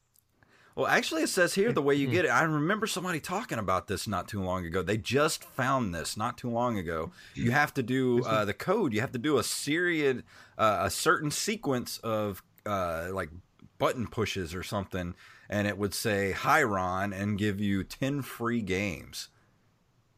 [0.76, 2.00] Well, actually, it says here the way Hmm.
[2.02, 2.30] you get it.
[2.30, 4.82] I remember somebody talking about this not too long ago.
[4.82, 7.12] They just found this not too long ago.
[7.34, 8.92] You have to do uh, the code.
[8.92, 10.22] You have to do a serious,
[10.58, 13.30] uh, a certain sequence of uh, like
[13.78, 15.14] button pushes or something,
[15.48, 19.28] and it would say "Hi Ron" and give you ten free games.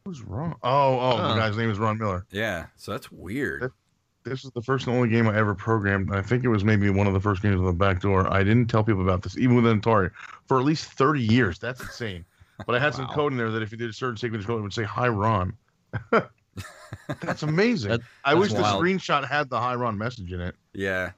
[0.05, 0.55] Who's wrong?
[0.63, 1.33] Oh, oh, Huh.
[1.33, 2.25] the guy's name is Ron Miller.
[2.31, 3.71] Yeah, so that's weird.
[4.23, 6.13] This is the first and only game I ever programmed.
[6.13, 8.31] I think it was maybe one of the first games on the back door.
[8.31, 10.11] I didn't tell people about this, even with Atari,
[10.47, 11.59] for at least 30 years.
[11.59, 12.25] That's insane.
[12.65, 14.59] But I had some code in there that if you did a certain sequence, code,
[14.59, 15.55] it would say "Hi Ron."
[17.21, 17.91] That's amazing.
[17.91, 18.83] That- I wish wild.
[18.83, 20.55] the screenshot had the "Hi Ron" message in it.
[20.73, 21.11] Yeah,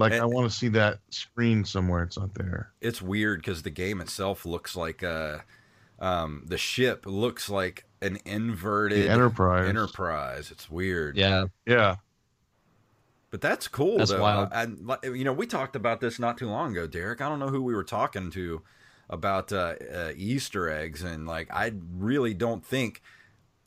[0.00, 2.02] Like And- I want to see that screen somewhere.
[2.02, 2.72] It's not there.
[2.80, 5.38] it's weird because the game itself looks like uh,
[6.00, 9.68] um, the ship looks like an inverted The Enterprise.
[9.68, 10.50] Enterprise.
[10.50, 11.16] It's weird.
[11.18, 11.44] Yeah.
[11.66, 11.96] Yeah.
[13.30, 13.98] But that's cool.
[13.98, 14.22] That's though.
[14.22, 14.48] wild.
[14.52, 17.20] And like, you know, we talked about this not too long ago, Derek.
[17.20, 18.62] I don't know who we were talking to
[19.08, 23.02] about uh, uh, Easter eggs, and like, I really don't think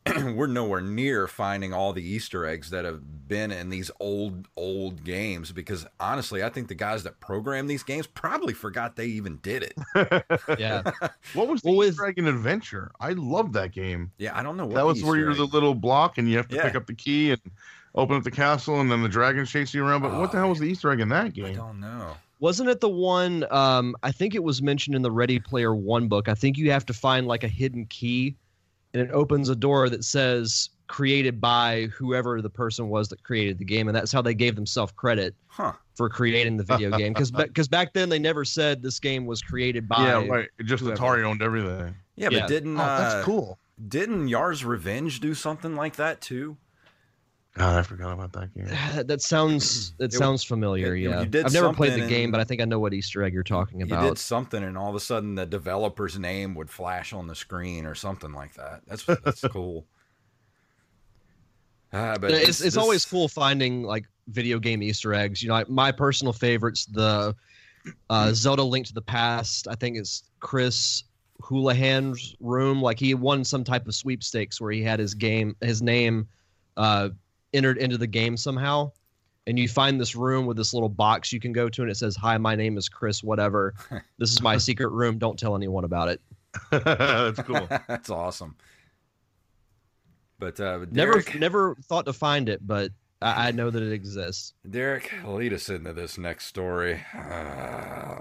[0.36, 5.04] we're nowhere near finding all the Easter eggs that have been in these old old
[5.04, 5.52] games.
[5.52, 9.64] Because honestly, I think the guys that program these games probably forgot they even did
[9.64, 9.74] it.
[10.60, 10.84] Yeah.
[11.34, 12.92] What was the Well, Easter egg in Adventure?
[13.00, 14.12] I loved that game.
[14.18, 16.38] Yeah, I don't know what that was the where you're the little block and you
[16.38, 16.64] have to Yeah.
[16.64, 17.42] pick up the key and
[17.96, 20.02] open up the castle and then the dragons chase you around.
[20.02, 21.46] But what the Oh, hell was the Easter egg in that game?
[21.46, 22.16] I don't know.
[22.40, 23.46] Wasn't it the one?
[23.52, 26.28] Um, I think it was mentioned in the Ready Player One book.
[26.28, 28.36] I think you have to find like a hidden key,
[28.94, 33.58] and it opens a door that says "created by whoever the person was that created
[33.58, 35.74] the game," and that's how they gave themselves credit Huh?
[35.96, 37.14] for creating the video game.
[37.14, 40.06] Because because back then they never said this game was created by.
[40.06, 40.50] yeah, right.
[40.66, 40.98] Just whoever.
[40.98, 41.96] Atari owned everything.
[42.16, 42.40] Yeah, Yeah.
[42.42, 43.58] but didn't Oh, uh, that's cool.
[43.88, 46.58] Didn't Yar's Revenge do something like that too?
[47.56, 48.68] God, I forgot about that game.
[49.06, 50.96] That sounds that It- sounds familiar.
[50.96, 52.80] it- you yeah, did I've never played the something game, but I think I know
[52.80, 54.02] what Easter egg you're talking You about.
[54.10, 57.86] did something, and all of a sudden the developer's name would flash on the screen
[57.86, 58.82] or something like that.
[58.88, 59.86] That's that's cool.
[61.92, 65.44] Ah, but it's this- it's always cool finding like video game Easter eggs.
[65.44, 67.36] You know, I- my personal favorites the
[68.10, 69.68] uh, Zelda Link to the Past.
[69.68, 71.04] I think it's Chris
[71.42, 72.82] Houlihan's room.
[72.82, 76.28] Like he won some type of sweepstakes where he had his game, his name,
[76.78, 77.10] uh,
[77.54, 78.92] entered into the game somehow.
[79.46, 81.98] And you find this room with this little box you can go to, and it
[81.98, 83.24] says, "Hi, my name is Chris.
[83.24, 83.74] Whatever.
[84.18, 85.18] This is my secret room.
[85.18, 86.22] Don't tell anyone about it."
[86.72, 87.68] that's cool.
[87.88, 88.56] that's awesome.
[90.40, 93.92] But uh, Never, Derek, never thought to find it, but I, I know that it
[93.92, 94.54] exists.
[94.70, 97.02] Derek, lead us into this next story.
[97.14, 98.20] I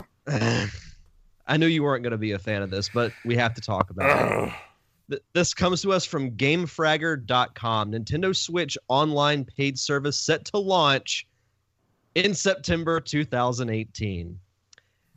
[1.56, 3.90] knew you weren't going to be a fan of this, but we have to talk
[3.90, 4.52] about it.
[5.12, 7.92] Th- This comes to us from GameFragger.com.
[7.92, 11.26] Nintendo Switch online paid service set to launch
[12.14, 14.38] in September 2018.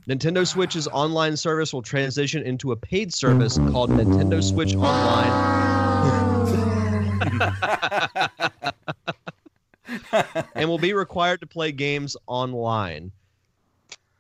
[0.10, 5.56] Nintendo Switch's online service will transition into a paid service called Nintendo Switch Online
[10.56, 13.12] and will be required to play games online.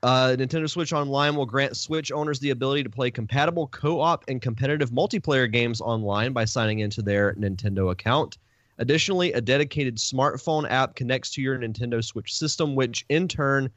[0.05, 4.23] Uh, Nintendo Switch Online will grant Switch owners the ability to play compatible co op
[4.27, 8.37] and competitive multiplayer games online by signing into their Nintendo account.
[8.77, 13.67] Additionally, a dedicated smartphone app connects to your Nintendo Switch system, which in turn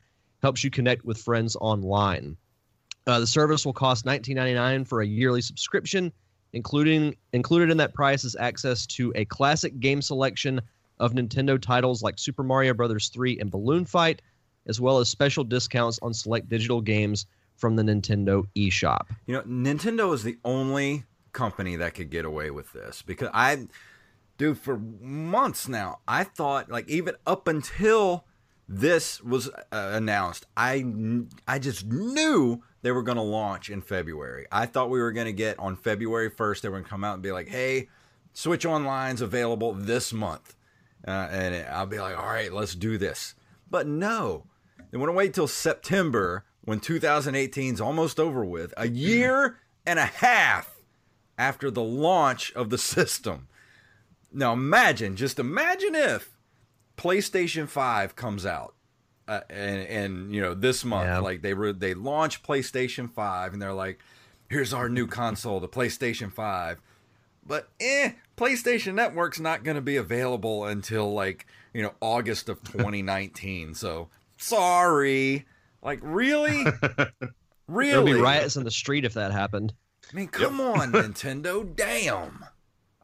[0.43, 2.37] helps you connect with friends online.
[3.07, 6.13] Uh, the service will cost $19.99 for a yearly subscription.
[6.53, 10.61] Including included in that price is access to a classic game selection
[10.99, 13.09] of Nintendo titles like Super Mario Bros.
[13.09, 14.21] 3 and Balloon Fight,
[14.69, 17.27] as well as special discounts on select digital games
[17.57, 19.07] from the Nintendo eShop.
[19.27, 23.67] You know, Nintendo is the only company that could get away with this because I,
[24.39, 28.25] dude, for months now, I thought like even up until
[28.69, 30.85] this was uh, announced, I
[31.47, 34.47] I just knew they were going to launch in February.
[34.53, 36.63] I thought we were going to get on February first.
[36.63, 37.89] They were going to come out and be like, "Hey,
[38.35, 40.55] Switch Online's available this month,"
[41.07, 43.35] uh, and I'll be like, "All right, let's do this."
[43.71, 44.45] But no,
[44.91, 49.99] they want to wait till September when 2018 is almost over with, a year and
[49.99, 50.77] a half
[51.39, 53.49] after the launch of the system.
[54.33, 56.37] Now imagine, just imagine if
[56.97, 58.75] PlayStation 5 comes out.
[59.27, 61.19] Uh, and and you know this month Yeah.
[61.19, 63.99] like they were they launched PlayStation 5 and they're like
[64.49, 66.81] here's our new console the PlayStation 5
[67.47, 72.63] but eh PlayStation Network's not going to be available until like you know August of
[72.73, 75.45] 2019 so sorry
[75.83, 76.65] like really
[77.69, 79.73] really There'll be riots in the street if that happened.
[80.11, 81.65] I mean, come on, Nintendo.
[81.77, 82.45] Damn.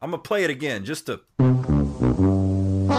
[0.01, 1.21] I'm going to play it again just to.
[1.37, 2.85] just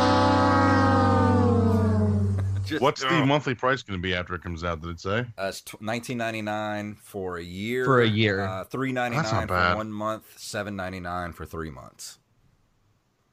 [2.66, 3.28] Just, What's the ugh.
[3.28, 4.80] monthly price going to be after it comes out?
[4.80, 5.20] Did it say?
[5.38, 7.84] Uh, it's nineteen ninety nine for a year.
[7.84, 8.40] For a year.
[8.40, 9.76] Uh, Three ninety That's nine not for bad.
[9.76, 10.24] one month.
[10.36, 12.18] Seven ninety nine for three months.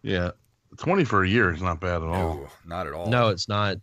[0.04, 0.32] Yeah,
[0.78, 2.36] twenty for a year is not bad at all.
[2.36, 3.10] No, not at all.
[3.10, 3.78] No, it's not.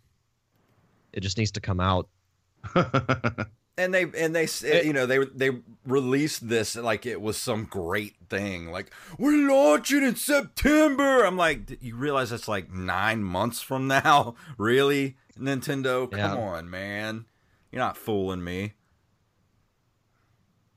[1.13, 2.07] It just needs to come out.
[2.75, 5.49] and they and they It- you know they they
[5.85, 11.23] released this like it was some great thing like we're launching in september.
[11.23, 14.35] I'm like you realize that's like nine months from now?
[14.57, 16.09] Really nintendo?
[16.11, 16.35] Come Yeah.
[16.35, 17.25] on man.
[17.71, 18.73] You're not fooling me.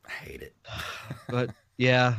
[0.07, 0.55] I hate it.
[1.29, 2.15] But yeah,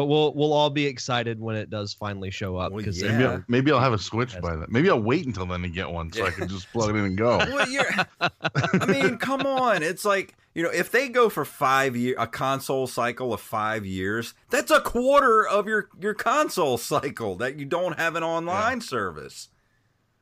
[0.00, 3.12] but we'll we'll all be excited when it does finally show up Well, because yeah.
[3.12, 4.64] maybe, I'll, maybe I'll have a Switch by then.
[4.70, 7.04] Maybe I'll wait until then to get one so I can just plug it in
[7.04, 7.36] and go.
[7.36, 7.84] well, you're,
[8.22, 9.82] I mean, come on.
[9.82, 13.84] It's like, you know, if they go for five year a console cycle of five
[13.84, 18.80] years, that's a quarter of your your console cycle that you don't have an online
[18.80, 19.50] service.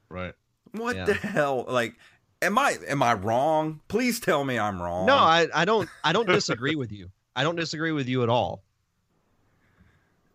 [0.09, 0.35] Right.
[0.73, 1.05] What Yeah.
[1.05, 1.67] the hell?
[1.69, 1.95] Like,
[2.43, 3.79] am I am I wrong?
[3.87, 5.07] Please tell me I'm wrong.
[5.07, 7.11] no, I I don't I don't disagree with you.
[7.37, 8.65] I don't disagree with you at all.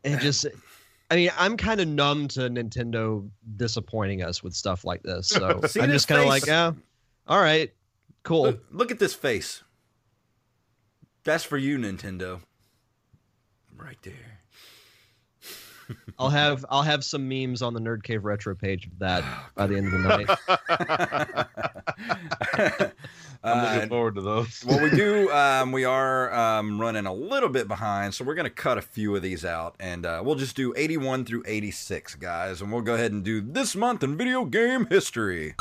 [0.04, 0.46] It just,
[1.10, 5.28] I mean, I'm kind of numb to Nintendo disappointing us with stuff like this.
[5.28, 6.72] So See I'm just kind of like, yeah,
[7.28, 7.72] all right,
[8.24, 8.44] cool.
[8.44, 9.64] look, look at this face.
[11.24, 12.42] That's for you, Nintendo.
[13.78, 14.40] Right there.
[16.20, 19.46] I'll have I'll have some memes on the Nerd Cave Retro page of that oh,
[19.56, 20.08] by the end of the
[22.78, 22.92] night.
[23.44, 24.64] I'm Uh, looking forward to those.
[24.66, 25.30] well, we do.
[25.34, 28.82] Um, we are um, running a little bit behind, so we're going to cut a
[28.82, 32.82] few of these out, and uh, we'll just do 81 through 86, guys, and we'll
[32.82, 35.56] go ahead and do this month in video game history.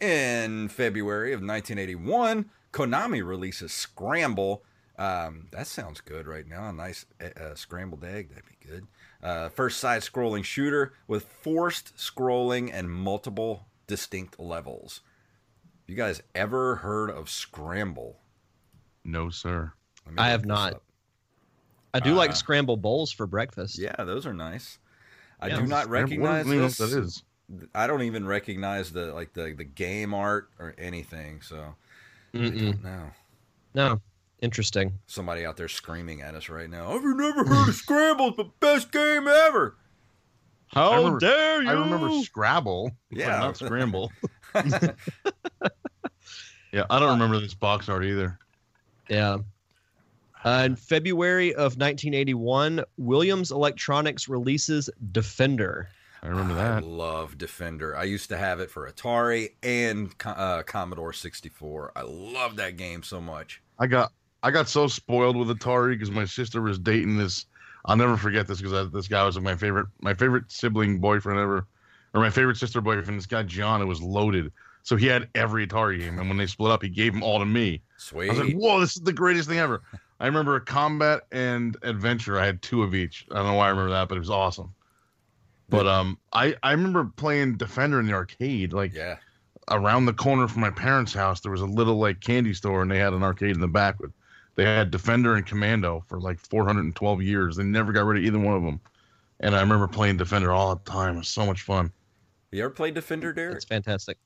[0.00, 4.62] In February of 1981, Konami releases Scramble.
[4.98, 6.68] Um, that sounds good right now.
[6.68, 8.30] A nice uh, scrambled egg.
[8.30, 8.86] That'd be good.
[9.22, 15.00] Uh, first side scrolling shooter with forced scrolling and multiple distinct levels.
[15.90, 18.16] You guys ever heard of Scramble?
[19.04, 19.72] No, sir.
[20.06, 20.74] Let me I have not.
[20.74, 20.82] up.
[21.92, 23.76] I do like uh, scramble bowls for breakfast.
[23.76, 24.78] Yeah, those are nice.
[25.40, 26.78] I Yeah, do not recognize what, do you know this.
[26.78, 27.22] that is.
[27.74, 31.40] I don't even recognize the like the, the game art or anything.
[31.42, 31.74] So
[32.34, 32.60] I Mm-mm.
[32.70, 33.10] don't know.
[33.74, 34.00] No,
[34.40, 34.92] interesting.
[35.08, 36.92] Somebody out there screaming at us right now.
[36.94, 38.28] I've you never heard of Scramble?
[38.28, 39.76] It's the best game ever.
[40.68, 41.68] How I remember- dare you?
[41.68, 42.92] I remember Scrabble.
[43.10, 43.40] but Yeah.
[43.40, 44.12] not Scramble.
[46.72, 48.38] yeah, I don't remember this box art either.
[49.08, 49.38] Yeah.
[50.44, 55.88] Uh, in February of 1981, Williams Electronics releases Defender.
[56.22, 56.84] I remember I that.
[56.84, 57.96] love Defender.
[57.96, 61.92] I used to have it for Atari and uh, Commodore 64.
[61.96, 63.62] I love that game so much.
[63.78, 67.46] I got I got so spoiled with Atari because my sister was dating this.
[67.84, 71.66] I'll never forget this because this guy was my favorite my favorite sibling boyfriend ever,
[72.14, 73.18] or my favorite sister boyfriend.
[73.18, 74.52] This guy John, it was loaded.
[74.82, 77.38] So he had every Atari game, and when they split up, he gave them all
[77.38, 77.82] to me.
[77.98, 78.30] Sweet.
[78.30, 79.82] I was like, "Whoa, this is the greatest thing ever!"
[80.20, 82.38] I remember Combat and Adventure.
[82.38, 83.26] I had two of each.
[83.30, 84.74] I don't know why I remember that, but it was awesome.
[85.68, 88.72] But um, I I remember playing Defender in the arcade.
[88.72, 89.16] Like yeah.
[89.70, 92.90] around the corner from my parents' house, there was a little like candy store, and
[92.90, 94.12] they had an arcade in the back with.
[94.56, 97.56] They had Defender and Commando for like 412 years.
[97.56, 98.80] They never got rid of either one of them.
[99.38, 101.14] And I remember playing Defender all the time.
[101.14, 101.90] It was so much fun.
[102.50, 103.56] You ever played Defender, Derek?
[103.56, 104.18] It's fantastic.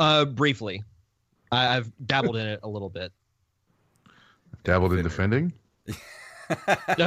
[0.00, 0.82] Uh, briefly,
[1.52, 3.12] I, I've dabbled in it a little bit.
[4.64, 5.52] Dabbled in defending.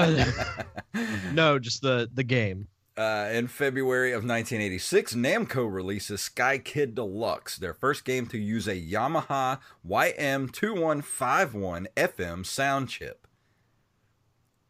[1.33, 2.67] no, just the the game.
[2.95, 8.67] Uh, in February of 1986, Namco releases Sky Kid Deluxe, their first game to use
[8.67, 9.57] a Yamaha
[9.89, 13.25] YM2151 FM sound chip.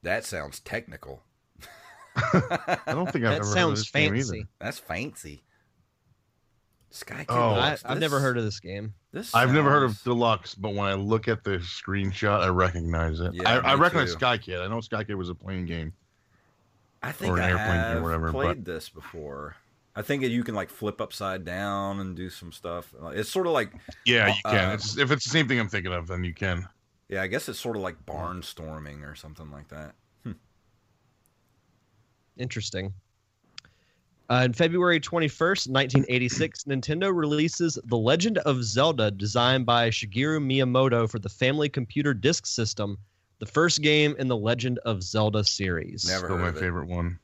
[0.02, 1.24] That sounds technical.
[2.16, 4.38] I don't think I've That ever sounds heard of this game fancy.
[4.38, 4.48] either.
[4.60, 5.44] That's fancy.
[6.96, 7.56] Sky Kid Oh.
[7.56, 8.94] I, I've never heard of this game.
[9.12, 13.20] This I've never heard of Deluxe, but when I look at the screenshot, I recognize
[13.20, 13.34] it.
[13.34, 14.20] Yeah, I, I recognize too.
[14.20, 14.60] Sky Kid.
[14.60, 15.92] I know Sky Kid was a plane game.
[17.02, 19.56] I think or an I airplane or have whatever, played this before.
[19.96, 22.94] I think you can like flip upside down and do some stuff.
[23.12, 23.72] It's sort of like
[24.06, 24.70] Yeah, you can.
[24.70, 26.68] Uh, it's, if it's the same thing I'm thinking of, then you can.
[27.10, 29.96] yeah, I guess it's sort of like barnstorming or something like that.
[32.38, 32.94] Interesting.
[34.34, 41.08] Uh, in February 21st, 1986, Nintendo releases The Legend of Zelda, designed by Shigeru Miyamoto
[41.08, 42.98] for the Family Computer Disk System,
[43.38, 46.08] the first game in the Legend of Zelda series.
[46.08, 46.60] Never Still heard my of it.
[46.62, 47.20] favorite one.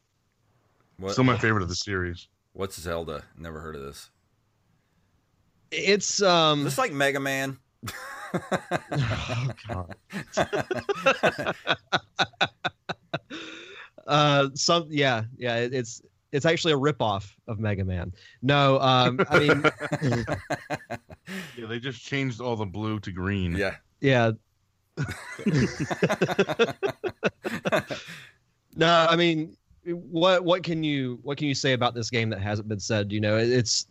[0.98, 2.28] What, Still my favorite of the series.
[2.54, 3.24] What's Zelda?
[3.36, 4.12] Never heard of this.
[5.72, 6.64] It's Is um.
[6.64, 7.58] this like Mega Man?
[8.36, 9.96] oh, God.
[14.06, 15.56] uh, some yeah yeah.
[15.56, 18.14] It, it's it's actually a ripoff of Mega Man.
[18.42, 19.64] No, um, I mean,
[21.58, 23.56] Yeah, they just changed all the blue to green.
[23.56, 23.76] Yeah.
[24.02, 24.32] yeah.
[28.76, 29.56] no, I mean,
[29.86, 33.12] what what can you what can you say about this game that hasn't been said?
[33.12, 33.88] You know, it's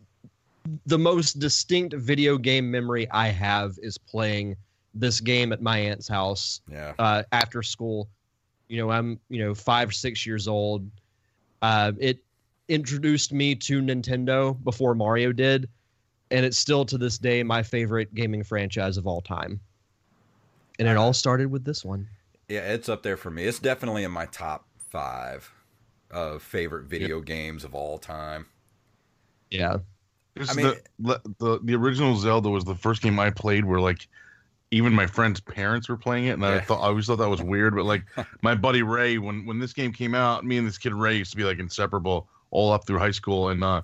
[0.86, 4.57] the most distinct video game memory I have is playing
[4.95, 6.93] this game at my aunt's house Yeah.
[6.99, 8.09] uh, after school.
[8.68, 10.89] You know, I'm you know five six years old.
[11.62, 12.18] Uh, it
[12.69, 15.69] introduced me to Nintendo before Mario did,
[16.31, 19.61] and it's still to this day my favorite gaming franchise of all time.
[20.79, 22.07] And it all started with this one.
[22.49, 23.45] Yeah, it's up there for me.
[23.45, 25.51] It's definitely in my top five
[26.11, 28.47] of favorite video games of all time.
[29.51, 29.79] Yeah,
[30.35, 33.81] This I mean- the, the the original Zelda was the first game I played where
[33.81, 34.07] like
[34.71, 37.43] even my friends' parents were playing it, and I thought I always thought that was
[37.43, 37.75] weird.
[37.75, 38.05] But like
[38.43, 41.31] my buddy Ray, when when this game came out, me and this kid Ray used
[41.33, 43.83] to be like inseparable all up through high school, and uh,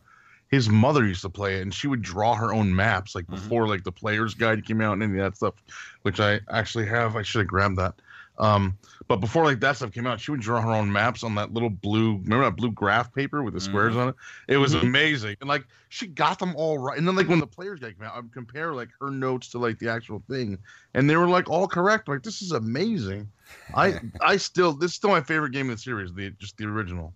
[0.49, 3.31] his mother used to play it, and she would draw her own maps like Mhm.
[3.37, 5.55] before like the player's guide came out and any of that stuff,
[6.03, 7.17] which I actually have.
[7.17, 7.95] I should have grabbed that.
[8.37, 11.37] Um, but before like that stuff came out, she would draw her own maps on
[11.37, 14.15] that little blue, remember that blue graph paper with the squares on it?
[14.49, 15.37] It was amazing.
[15.41, 16.99] And like she got them all right.
[16.99, 19.51] And then like when the players guide came out, I would compare like her notes
[19.51, 20.59] to like the actual thing,
[20.95, 22.09] and they were like all correct.
[22.09, 23.31] like this is amazing.
[23.73, 26.65] I I still this is still my favorite game in the series, the just the
[26.67, 27.15] original.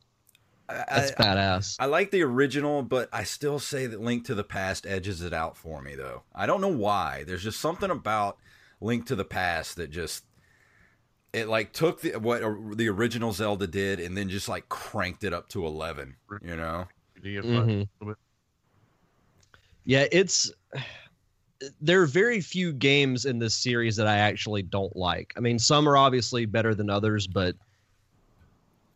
[0.69, 1.77] I, that's I, badass.
[1.79, 5.33] I like the original, but I still say that Link to the Past edges it
[5.33, 6.23] out for me, though.
[6.35, 7.25] I don't know why.
[7.25, 8.37] There's just something about
[8.81, 10.25] Link to the Past that just
[11.33, 12.43] it like took the what
[12.77, 16.17] the original Zelda did and then just like cranked it up to eleven.
[16.43, 16.87] You know?
[17.23, 17.55] Do you get Mhm.
[17.55, 18.17] that a little bit?
[19.85, 20.53] Yeah, it's
[21.81, 25.33] there are very few games in this series that I actually don't like.
[25.37, 27.57] I mean, some are obviously better than others, but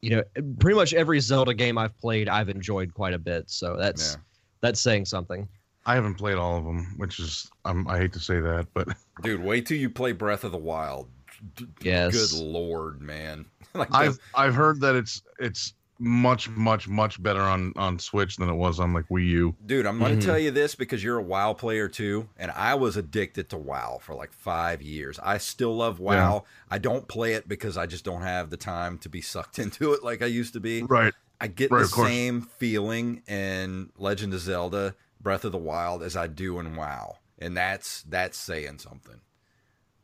[0.03, 0.23] you know,
[0.59, 3.49] pretty much every Zelda game I've played, I've enjoyed quite a bit.
[3.49, 4.21] So that's Yeah.
[4.61, 5.49] that's saying something.
[5.87, 8.89] I haven't played all of them, which is um, I hate to say that, but
[9.23, 11.09] Dude, wait till you play Breath of the Wild.
[11.57, 12.33] D- Yes.
[12.33, 13.47] Good lord, man.
[13.75, 18.49] like I've I've heard that it's it's much much much better on on Switch than
[18.49, 19.55] it was on like Wii U.
[19.65, 20.27] Dude, I'm going to Mhm.
[20.27, 23.99] tell you this because you're a WoW player too, and I was addicted to WoW
[24.03, 25.19] for like five years.
[25.23, 26.45] I still love WoW.
[26.71, 29.93] I don't play it because I just don't have the time to be sucked into
[29.93, 30.83] it like I used to be.
[30.83, 31.15] Right.
[31.41, 36.17] I get Right, the same feeling in Legend of Zelda Breath of the Wild as
[36.17, 39.21] I do in WoW, and that's that's saying something.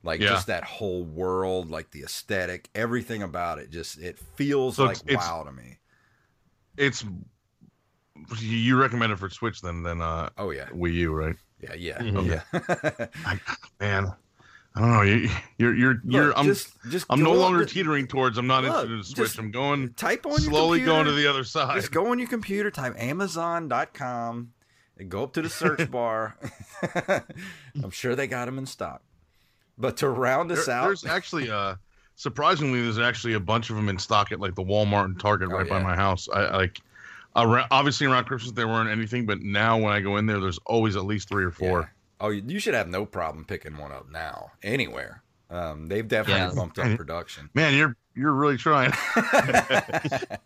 [0.04, 0.28] Like Yeah.
[0.28, 4.96] just that whole world, like the aesthetic, everything about it, just it feels So like
[4.98, 5.78] it's- it's- WoW to me.
[6.78, 7.04] It's
[8.40, 11.36] you recommend it for Switch then then uh Oh yeah, Wii U, right?
[11.60, 12.26] yeah, yeah, Mhm.
[12.52, 13.06] yeah.
[13.26, 13.40] I,
[13.80, 14.12] man,
[14.74, 15.02] I don't know.
[15.02, 16.26] You, you're you're you're.
[16.28, 18.38] Look, I'm just, just I'm no longer to- teetering towards.
[18.38, 19.38] I'm not Look, interested in Switch.
[19.38, 21.74] I'm going type on your slowly going to the other side.
[21.76, 24.52] Just go on your computer, type Amazon.com,
[24.98, 26.36] and go up to the search bar.
[27.82, 29.02] I'm sure they got them in stock.
[29.76, 31.76] But to round us There- out, there's actually uh
[32.18, 35.48] surprisingly there's actually a bunch of them in stock at like the Walmart and Target
[35.50, 36.28] Oh, right by my house.
[36.28, 36.80] I, I like
[37.36, 40.58] around, obviously around Christmas there weren't anything, but now when I go in there, there's
[40.66, 41.80] always at least three or four.
[41.80, 41.86] Yeah.
[42.20, 45.22] Oh, you you should have no problem picking one up now, anywhere.
[45.48, 46.52] Um, they've definitely Yeah.
[46.54, 47.48] bumped up production.
[47.54, 48.90] Man, you're you're really trying.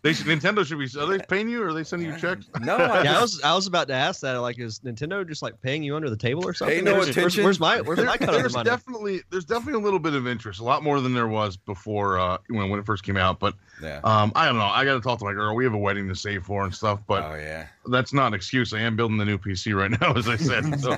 [0.01, 0.87] they should, Nintendo should be.
[0.99, 2.45] Are they paying you or are they sending you checks?
[2.61, 4.37] No, I Yeah, I was I was about to ask that.
[4.37, 6.77] Like, is Nintendo just like paying you under the table or something?
[6.77, 7.43] Pay no Where's- where's, attention.
[7.43, 8.69] where's my where's my cut of the there's money?
[8.69, 12.19] definitely there's definitely a little bit of interest, a lot more than there was before
[12.19, 13.39] uh, when when it first came out.
[13.39, 13.99] But yeah.
[14.03, 14.65] um, I don't know.
[14.65, 15.55] I got to talk to my girl.
[15.55, 16.99] We have a wedding to save for and stuff.
[17.07, 17.67] But oh yeah.
[17.87, 18.73] that's not an excuse.
[18.73, 20.79] I am building the new PC right now, as I said.
[20.79, 20.97] So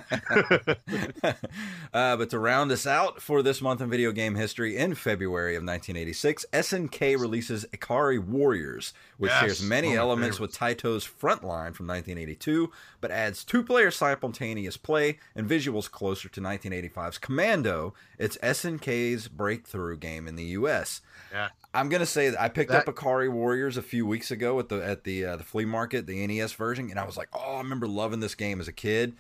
[1.94, 5.56] uh, but to round us out for this month in video game history, in February
[5.56, 11.74] of 1986, SNK releases Ikari Warriors, which Yes, shares many my elements with Taito's Frontline
[11.76, 17.94] from 1982, but adds two-player simultaneous play and visuals closer to 1985's Commando.
[18.18, 21.02] It's SNK's breakthrough game in the U.S.
[21.32, 24.60] yeah, I'm gonna say that I picked That- up Akari Warriors a few weeks ago
[24.60, 27.30] at the at the uh, the flea market, the NES version, and I was like,
[27.34, 29.16] oh, I remember loving this game as a kid.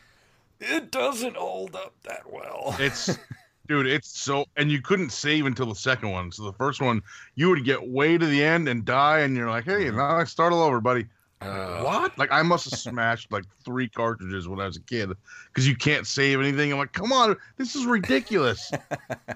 [0.61, 2.75] It doesn't hold up that well.
[2.79, 3.17] it's
[3.67, 6.31] dude, it's so and you couldn't save until the second one.
[6.31, 7.01] So the first one,
[7.35, 10.23] you would get way to the end and die, and you're like, hey, now I
[10.23, 11.05] start all over, buddy.
[11.41, 12.17] Uh, what?
[12.17, 15.09] Like I must have smashed like three cartridges when I was a kid
[15.47, 16.71] because you can't save anything.
[16.71, 18.71] I'm like, come on, this is ridiculous.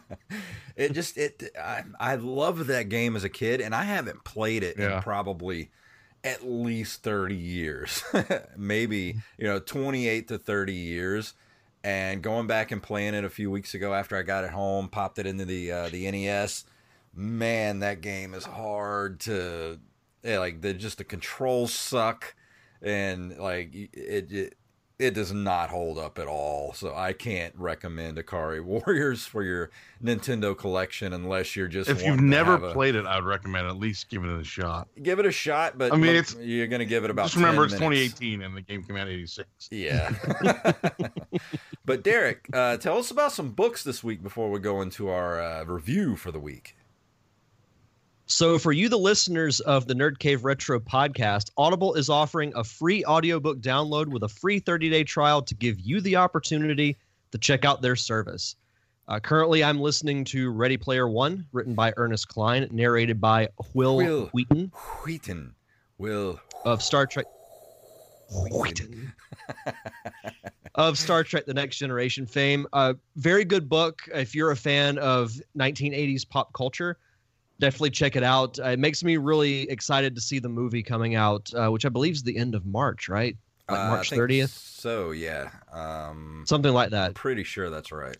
[0.75, 4.63] it just it I, I loved that game as a kid, and I haven't played
[4.63, 4.97] it Yeah.
[4.97, 5.69] in probably
[6.23, 8.03] at least 30 years,
[8.57, 11.33] maybe you know 28 to 30 years.
[11.83, 14.89] And going back and playing it a few weeks ago after I got it home,
[14.89, 16.65] popped it into the uh, the NES.
[17.13, 19.79] Man, that game is hard to
[20.23, 22.35] yeah, like the just the controls suck,
[22.81, 24.57] and like it, it
[24.99, 26.73] it does not hold up at all.
[26.73, 29.71] So I can't recommend Akari Warriors for your
[30.03, 33.77] Nintendo collection unless you're just If you've to never a- played it, I'd recommend at
[33.77, 34.89] least giving it a shot.
[35.01, 35.77] give it a shot.
[35.77, 37.23] But I mean, look, it's- you're gonna give it about.
[37.27, 38.13] Just remember, 10 it's minutes.
[38.19, 39.47] 2018 and the game came out 86.
[39.71, 40.13] Yeah.
[41.85, 45.41] but Derek, uh, tell us about some books this week before we go into our
[45.41, 46.75] uh, review for the week.
[48.31, 52.63] So, for you, the listeners of the Nerd Cave Retro podcast, Audible is offering a
[52.63, 56.95] free audiobook download with a free 30 day trial to give you the opportunity
[57.31, 58.55] to check out their service.
[59.07, 63.97] Uh, currently, I'm listening to Ready Player One, written by Ernest Cline, narrated by Wil,
[63.97, 64.29] Wil.
[64.31, 64.71] Wheaton
[65.03, 65.55] Wheaton.
[65.97, 66.39] Wil.
[66.65, 67.25] of Star Trek.
[68.51, 69.11] Wheaton.
[70.75, 72.67] of Star Trek: The Next Generation fame.
[72.73, 74.01] Uh, very good book.
[74.13, 76.99] If you're a fan of 1980s pop culture,
[77.59, 78.59] definitely check it out.
[78.59, 81.89] Uh, it makes me really excited to see the movie coming out, uh, which I
[81.89, 83.35] believe is the end of March, right?
[83.69, 85.49] Like Uh, March think 30th, So, yeah.
[85.71, 87.13] Um, something like I'm that.
[87.15, 88.17] pretty sure that's right.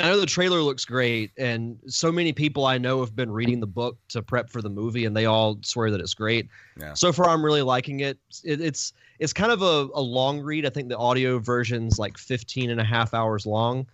[0.00, 3.58] I know the trailer looks great, and so many people I know have been reading
[3.58, 6.48] the book to prep for the movie, and they all swear that it's great.
[6.78, 6.94] Yeah.
[6.94, 8.16] So far, I'm really liking it.
[8.44, 10.64] it it's it's kind of a, a long read.
[10.64, 13.88] I think the audio version's like 15 and a half hours long.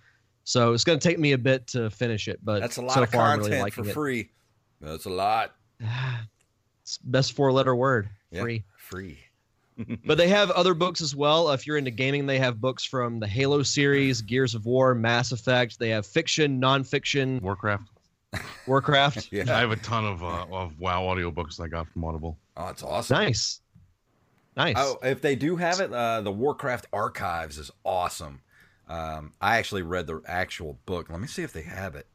[0.44, 2.94] So it's going to take me a bit to finish it, but That's a lot
[2.94, 3.94] so of far I'm content really for liking it.
[3.94, 4.30] free.
[4.80, 5.54] That's a lot.
[6.82, 8.62] It's best four letter word, Yeah, free.
[8.76, 9.18] Free.
[10.06, 11.50] But they have other books as well.
[11.50, 15.32] If you're into gaming, they have books from the Halo series, Gears of War, Mass
[15.32, 15.78] Effect.
[15.78, 17.88] They have fiction, nonfiction, Warcraft.
[18.66, 19.28] Warcraft.
[19.32, 19.44] Yeah.
[19.48, 22.36] I have a ton of uh, of WoW audiobooks I got from Audible.
[22.56, 23.16] Oh, it's awesome.
[23.16, 23.62] Nice.
[24.56, 24.76] Nice.
[24.78, 28.42] Oh, if they do have it, uh, the Warcraft Archives is awesome.
[28.88, 31.08] Um, I actually read the actual book.
[31.10, 32.06] Let me see if they have it.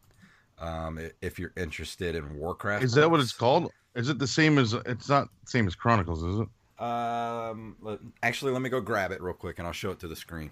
[0.59, 3.71] Um, if you're interested in Warcraft, Is that what it's called?
[3.95, 4.73] Is it the same as?
[4.73, 6.83] It's not the same as Chronicles, is it?
[6.83, 10.07] Um, let- actually, let me go grab it real quick, and I'll show it to
[10.07, 10.51] the screen.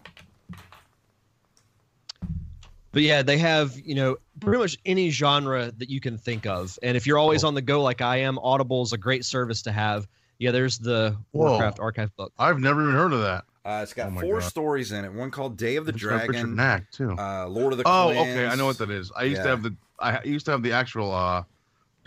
[2.92, 6.80] But yeah, they have, you know, pretty much any genre that you can think of.
[6.82, 9.62] And if you're always on the go like I am, Audible is a great service
[9.64, 10.08] to have.
[10.40, 11.52] Yeah, there's the Whoa.
[11.52, 12.32] Warcraft archive book.
[12.40, 13.46] I've never even heard of that.
[13.68, 14.48] Uh, it's got Oh four God.
[14.48, 15.12] stories in it.
[15.12, 17.12] One called Day of the It's Richard Dragon, Knaak too.
[17.18, 18.20] uh, Lord of the oh, Clans.
[18.30, 19.12] okay, I know what that is.
[19.14, 19.44] I used Yeah.
[19.44, 21.44] to have the I used to have the actual uh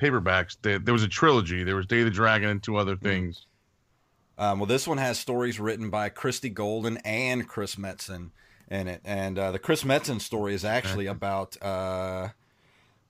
[0.00, 0.56] paperbacks.
[0.62, 1.62] There, there was a trilogy.
[1.64, 2.80] There was Day of the Dragon and two Mm.
[2.80, 3.44] other things.
[4.38, 8.30] Um, well, this one has stories written by Christie Golden and Chris Metzen
[8.70, 12.28] in it, and uh, the Chris Metzen story is actually about uh,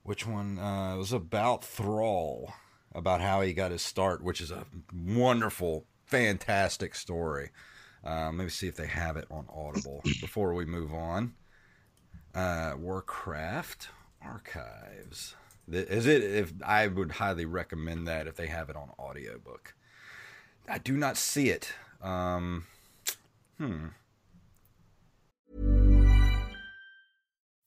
[0.02, 0.58] which one?
[0.58, 2.52] Uh, it was about Thrall,
[2.92, 7.50] about how he got his start, which is a wonderful, fantastic story.
[8.04, 11.34] Um, let me see if they have it on Audible before we move on.
[12.34, 13.88] Uh, Warcraft
[14.22, 15.34] Archives.
[15.68, 16.22] Is it?
[16.22, 19.74] If I would highly recommend that if they have it on audiobook.
[20.68, 21.72] I do not see it.
[22.02, 22.66] Um,
[23.58, 23.88] hmm.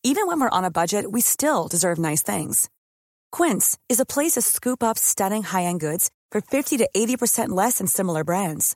[0.05, 2.69] Even when we're on a budget, we still deserve nice things.
[3.31, 7.77] Quince is a place to scoop up stunning high-end goods for 50 to 80% less
[7.77, 8.75] than similar brands.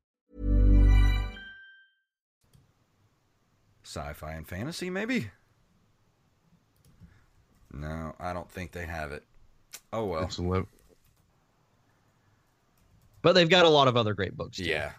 [3.91, 5.29] Sci-fi and fantasy, maybe.
[7.73, 9.23] No, I don't think they have it.
[9.91, 10.23] Oh well.
[10.23, 10.39] It's
[13.21, 14.57] But they've got a lot of other great books.
[14.57, 14.63] Too.
[14.63, 14.91] Yeah.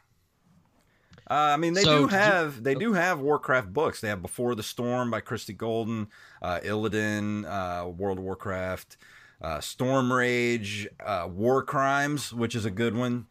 [1.30, 4.03] Uh, I mean, they So, do did you- have they do have Warcraft books.
[4.03, 6.09] They have Before the Storm by Christie Golden,
[6.43, 8.99] uh, Illidan, uh, World of Warcraft,
[9.40, 13.26] uh, Stormrage, uh, War Crimes, which is a good one.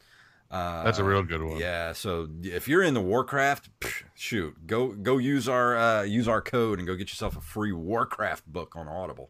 [0.51, 1.57] Uh, That's a real good one.
[1.57, 6.27] Yeah, so if you're in the Warcraft, pff, shoot, go go use our uh, use
[6.27, 9.29] our code and go get yourself a free Warcraft book on Audible.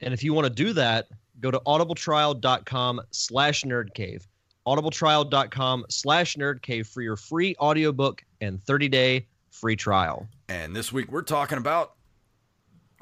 [0.00, 1.06] And if you want to do that,
[1.40, 4.26] go to audibletrial.com slash nerdcave.
[4.66, 10.26] audibletrial.com slash nerdcave for your free audiobook and 30-day free trial.
[10.48, 11.92] And this week we're talking about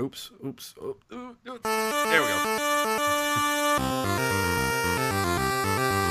[0.00, 1.61] Oops, oops, oops, oops.
[1.62, 2.48] There we go.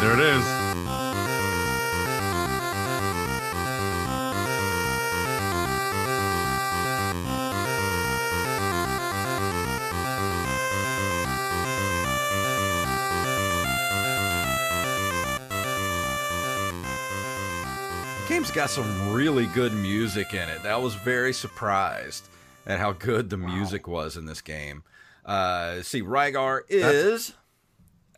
[0.02, 0.62] There it is.
[18.28, 20.66] game's got some really good music in it.
[20.66, 22.28] I was very surprised
[22.66, 24.82] at how good the music was in this game.
[25.24, 27.34] Uh, see, Rygar is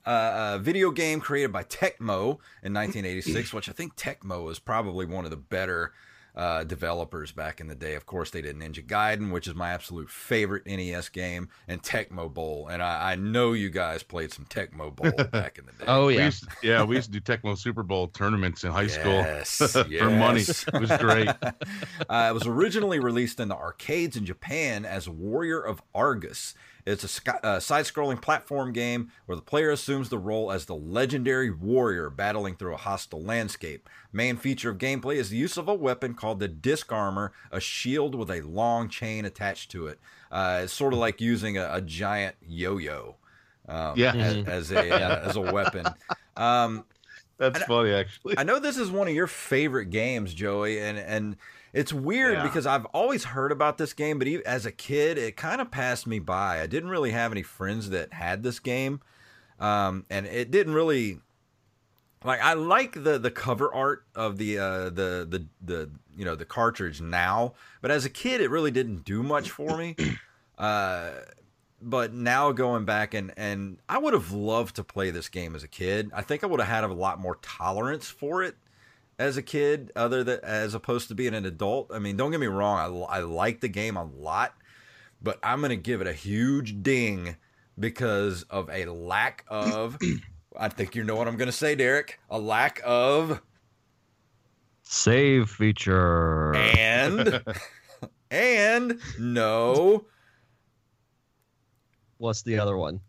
[0.05, 5.05] uh, a video game created by Tecmo in 1986, which I think Tecmo is probably
[5.05, 5.93] one of the better
[6.35, 7.93] uh, developers back in the day.
[7.93, 12.33] Of course, they did Ninja Gaiden, which is my absolute favorite NES game, and Tecmo
[12.33, 12.67] Bowl.
[12.69, 15.85] And I, I know you guys played some Tecmo Bowl back in the day.
[15.87, 16.25] Oh We yeah.
[16.25, 20.09] used, yeah, we used to do Tecmo Super Bowl tournaments in high Yes, school for
[20.09, 20.41] money.
[20.41, 21.29] It was great.
[21.29, 26.55] Uh, it was originally released in the arcades in Japan as Warrior of Argus.
[26.85, 30.75] It's a sky, uh, side-scrolling platform game where the player assumes the role as the
[30.75, 33.89] legendary warrior battling through a hostile landscape.
[34.11, 37.59] Main feature of gameplay is the use of a weapon called the disc armor, a
[37.59, 39.99] shield with a long chain attached to it.
[40.31, 43.15] Uh, it's sort of like using a, a giant yo-yo
[43.67, 44.13] um, Yeah.
[44.17, 45.95] as, as a uh, as a weapon.
[46.35, 46.85] Um,
[47.37, 48.35] That's funny, actually.
[48.37, 51.37] I know this is one of your favorite games, Joey, and and
[51.73, 52.43] it's weird Yeah.
[52.43, 55.71] because I've always heard about this game, but even as a kid, it kind of
[55.71, 56.61] passed me by.
[56.61, 59.01] I didn't really have any friends that had this game,
[59.59, 61.19] um, and it didn't really
[62.23, 62.41] like.
[62.41, 66.45] I like the the cover art of the uh, the the the you know the
[66.45, 69.95] cartridge now, but as a kid, it really didn't do much for me.
[70.55, 71.09] Uh,
[71.81, 75.63] but now going back and and I would have loved to play this game as
[75.63, 76.11] a kid.
[76.13, 78.55] I think I would have had a lot more tolerance for it
[79.19, 81.91] as a kid, other than as opposed to being an adult.
[81.93, 84.53] I mean, don't get me wrong, I I like the game a lot,
[85.21, 87.37] but I'm gonna give it a huge ding
[87.79, 89.97] because of a lack of.
[90.55, 92.19] I think you know what I'm gonna say, Derek.
[92.29, 93.41] A lack of
[94.83, 96.53] Save feature.
[96.55, 97.43] and
[98.31, 100.05] and no
[102.23, 103.01] What's the other one?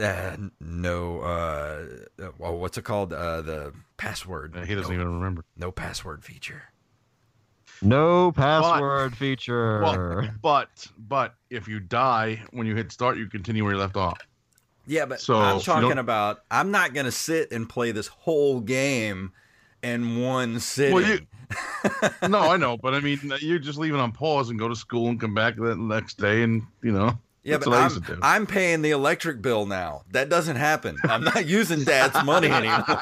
[0.00, 1.84] Uh, no uh
[2.38, 5.44] well, what's it called uh the password he doesn't no, even remember.
[5.56, 6.62] no password feature
[7.80, 9.80] No password feature.
[9.80, 13.96] Well, but but if you die when you hit start, you continue where you left
[13.96, 14.18] off.
[14.86, 17.92] yeah but So, i'm if you don't- talking about i'm not gonna sit and play
[17.92, 19.32] this whole game
[19.82, 21.26] in one sitting Well, you-
[22.28, 24.76] no, I know, but I mean, you just leave it on pause and go to
[24.76, 27.18] school and come back the next day, and you know.
[27.42, 28.20] Yeah that's but I'm, used to do.
[28.22, 32.98] I'm paying the electric bill now that doesn't happen i'm not using dad's money anymore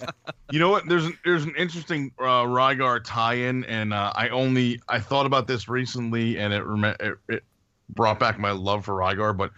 [0.50, 0.88] You know what?
[0.88, 5.48] There's an there's an interesting uh, Rygar tie-in, and uh, I only I thought about
[5.48, 7.44] this recently, and it, rem- it it
[7.90, 9.36] brought back my love for Rygar.
[9.36, 9.50] But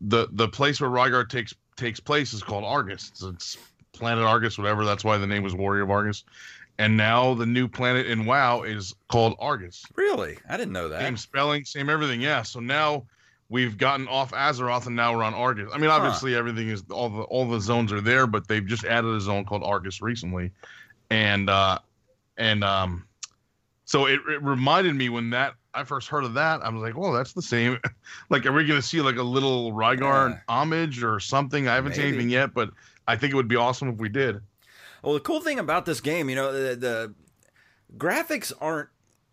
[0.00, 3.08] the the place where Rygar takes takes place is called Argus.
[3.10, 3.58] It's, it's
[3.92, 4.84] planet Argus, whatever.
[4.84, 6.22] That's why the name was Warrior of Argus.
[6.80, 9.84] And now the new planet in WoW is called Argus.
[9.96, 12.22] really i didn't know that Same spelling, same everything.
[12.22, 12.40] Yeah.
[12.40, 13.04] So now
[13.50, 15.70] we've gotten off Azeroth and now we're on Argus.
[15.74, 18.86] I mean, obviously everything is all the all the zones are there, but they've just
[18.86, 20.52] added a zone called Argus recently,
[21.10, 21.78] and uh,
[22.38, 23.04] and um,
[23.84, 26.96] so it, it reminded me when that I first heard of that, I was like,
[26.96, 27.78] oh, that's the same.
[28.30, 30.38] like, are we gonna see like a little Rygar Yeah.
[30.48, 31.68] homage or something?
[31.68, 32.70] I haven't seen anything yet, but
[33.06, 34.40] I think it would be awesome if we did.
[35.02, 37.14] Well, the cool thing about this game, you know, the, the
[37.96, 38.88] graphics aren't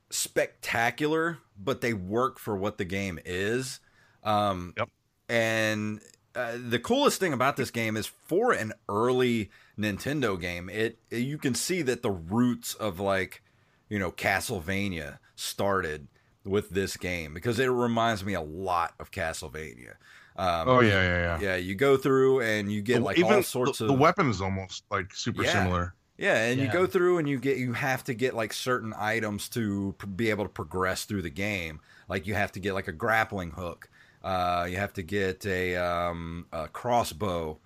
[0.09, 3.79] spectacular, but they work for what the game is.
[4.23, 4.89] Um, Yep.
[5.29, 5.99] And
[6.35, 11.37] uh, the coolest thing about this game is for an early Nintendo game, it you
[11.37, 13.43] can see that the roots of like,
[13.89, 16.07] you know, Castlevania started
[16.45, 19.95] with this game because it reminds me a lot of Castlevania.
[20.37, 21.39] Um, Oh yeah, yeah, yeah.
[21.41, 21.55] yeah.
[21.55, 24.29] You go through and you get The- like Even all sorts the, of the weapon
[24.29, 25.51] is almost like super Yeah.
[25.53, 25.93] similar.
[26.17, 29.49] yeah, and you go through and you get you have to get like certain items
[29.49, 31.79] to pr- be able to progress through the game.
[32.07, 33.89] Like you have to get like a grappling hook.
[34.23, 37.59] Uh, you have to get a, um, a crossbow.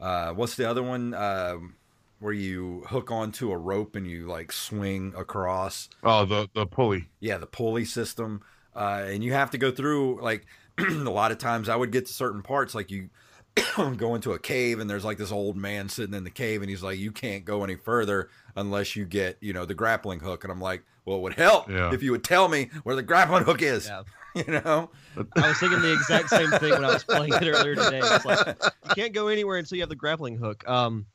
[0.00, 1.14] Uh, what's the other one?
[1.14, 1.74] Um
[2.18, 5.88] where you hook onto a rope and you like swing across.
[6.02, 7.08] Oh, the the pulley.
[7.20, 8.40] Yeah, the pulley system.
[8.74, 10.46] Uh, and you have to go through like
[11.06, 13.08] a lot of times I would get to certain parts like you
[13.96, 16.68] go into a cave and there's like this old man sitting in the cave and
[16.70, 20.44] he's like you can't go any further unless you get you know the grappling hook
[20.44, 21.90] and i'm like well it would help Yeah.
[21.94, 24.02] if you would tell me where the grappling hook is Yeah.
[24.46, 24.90] you know
[25.34, 28.00] I was thinking the exact same thing when I was playing it earlier today.
[28.02, 28.46] It's like
[28.84, 30.68] you can't go anywhere until you have the grappling hook.
[30.68, 31.06] Um,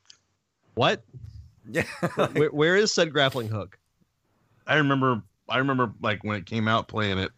[0.74, 1.04] what?
[1.72, 1.84] yeah
[2.34, 3.78] Where, where is said grappling hook?
[4.66, 7.30] I remember I remember like when it came out playing it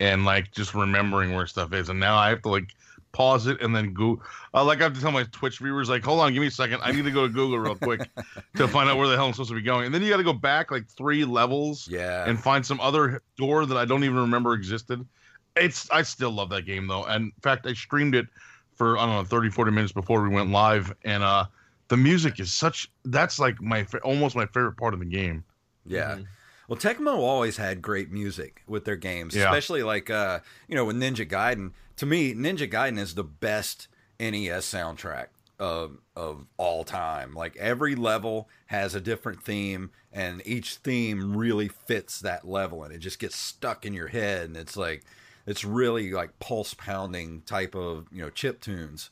[0.00, 1.88] and like just remembering where stuff is.
[1.88, 2.74] And now I have to like
[3.12, 4.20] pause it and then go.
[4.52, 6.50] Uh, like I have to tell my Twitch viewers, like, hold on, give me a
[6.50, 6.80] second.
[6.82, 8.08] I need to go to Google real quick
[8.56, 9.86] to find out where the hell I'm supposed to be going.
[9.86, 12.28] And then you got to go back like three levels, Yeah.
[12.28, 15.06] and find some other door that I don't even remember existed.
[15.56, 17.04] It's I still love that game though.
[17.04, 18.26] And in fact, I streamed it
[18.74, 21.44] for I don't know 30 40 minutes before we went live and uh
[21.86, 25.44] the music is such that's like my almost my favorite part of the game.
[25.86, 26.18] Yeah.
[26.68, 29.44] Well, Tecmo always had great music with their games, Yeah.
[29.44, 31.72] especially like uh, you know, with Ninja Gaiden.
[31.96, 33.88] To me, Ninja Gaiden is the best
[34.18, 35.26] NES soundtrack
[35.58, 37.34] of of all time.
[37.34, 42.92] Like every level has a different theme and each theme really fits that level and
[42.92, 45.04] it just gets stuck in your head and it's like
[45.46, 49.10] it's really like pulse pounding type of, you know, chip tunes.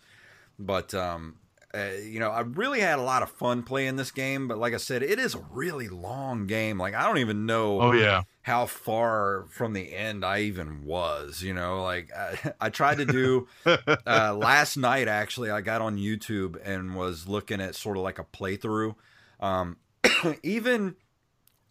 [0.58, 1.36] But um
[1.74, 4.74] uh, you know, I really had a lot of fun playing this game, but like
[4.74, 6.78] I said, it is a really long game.
[6.78, 8.22] Like I don't even know Oh yeah.
[8.42, 11.42] how far from the end I even was.
[11.42, 15.08] You know, like I, I tried to do uh, last night.
[15.08, 18.94] Actually, I got on YouTube and was looking at sort of like a playthrough.
[19.40, 19.78] Um,
[20.42, 20.96] even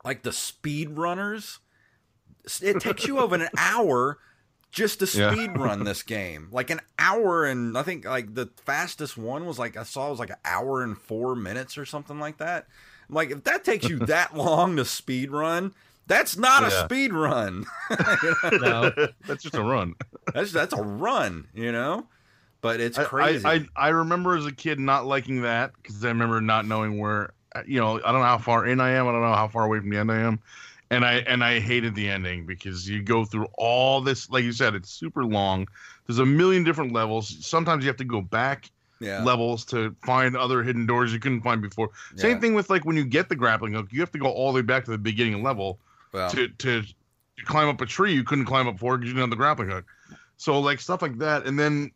[0.04, 1.60] like the speed runners,
[2.62, 4.18] it takes you over an hour
[4.72, 5.32] just to Yeah.
[5.32, 6.48] speed run this game.
[6.52, 10.12] Like an hour and I think like the fastest one was like I saw it
[10.12, 12.68] was like an hour and four minutes or something like that.
[13.10, 15.74] I'm like if that takes you that long to speed run,
[16.08, 16.86] that's not a Yeah.
[16.86, 17.66] speed run.
[18.60, 18.92] No.
[19.28, 19.96] That's just a run.
[20.34, 22.08] that's that's a run, you know.
[22.62, 23.46] But it's crazy.
[23.46, 27.00] I, I, I remember as a kid not liking that because I remember not knowing
[27.00, 29.08] where uh, you know I don't know how far in I am.
[29.08, 30.40] I don't know how far away from the end I am,
[30.92, 34.30] and I and I hated the ending because you go through all this.
[34.30, 35.68] Like you said, it's super long.
[36.06, 37.36] There's a million different levels.
[37.46, 38.70] Sometimes you have to go back
[39.00, 39.24] yeah.
[39.24, 41.90] levels to find other hidden doors you couldn't find before.
[42.16, 42.22] Yeah.
[42.22, 44.52] Same thing with like when you get the grappling hook, you have to go all
[44.52, 45.80] the way back to the beginning level
[46.32, 46.84] to, to
[47.46, 49.70] climb up a tree you couldn't climb up before because you didn't have the grappling
[49.70, 49.86] hook.
[50.38, 51.92] So like stuff like that, and then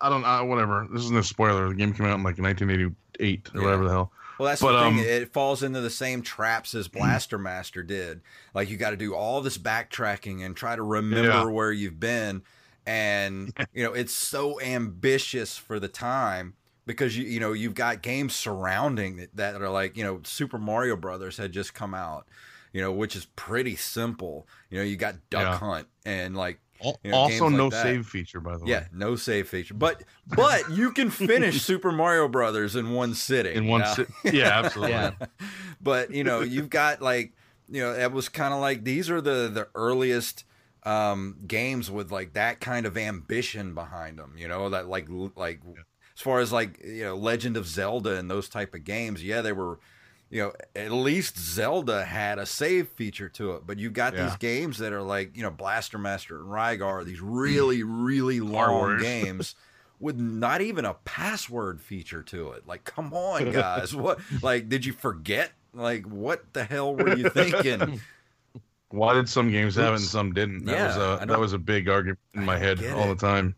[0.00, 0.86] I don't know whatever.
[0.90, 1.68] This isn't a spoiler.
[1.68, 3.64] The game came out in like 1988 or Yeah.
[3.64, 4.12] whatever the hell.
[4.38, 4.98] Well, that's But, the thing.
[5.00, 8.20] um, it falls into the same traps as Blaster Master did.
[8.54, 11.44] Like you got to do all this backtracking and try to remember Yeah.
[11.44, 12.42] where you've been,
[12.86, 16.54] and you know it's so ambitious for the time
[16.86, 20.96] because you you know you've got games surrounding that are like you know Super Mario
[20.96, 22.26] Brothers had just come out,
[22.72, 24.46] you know which is pretty simple.
[24.70, 25.58] You know you got Duck Yeah.
[25.58, 26.60] Hunt and like
[27.02, 27.82] you know, also, games like no that.
[27.82, 28.70] save feature by the way.
[28.70, 29.74] Yeah, no save feature.
[29.74, 33.56] But but you can finish Super Mario Brothers in one sitting.
[33.56, 34.08] in one Now- sit.
[34.24, 34.92] Yeah, absolutely.
[34.92, 35.12] Yeah.
[35.80, 37.32] but you know, you've got like
[37.68, 40.44] you know, it was kind of like these are the the earliest
[40.84, 45.60] um games with like that kind of ambition behind them, you know, that like like
[46.16, 49.42] as far as like, you know, Legend of Zelda and those type of games, yeah,
[49.42, 49.78] they were
[50.30, 54.24] you know, at least Zelda had a save feature to it, but you've got Yeah.
[54.26, 58.98] these games that are like, you know, Blaster Master and Rygar, these really, really long
[59.00, 59.54] games
[60.00, 62.66] with not even a password feature to it.
[62.66, 63.94] Like, come on, guys.
[63.94, 65.52] what like did you forget?
[65.72, 68.00] Like, what the hell were you thinking?
[68.90, 70.64] Why did some games have it and some didn't?
[70.64, 73.10] That Yeah, was I a don't- that was a big argument in my head all
[73.10, 73.18] it.
[73.18, 73.54] the time.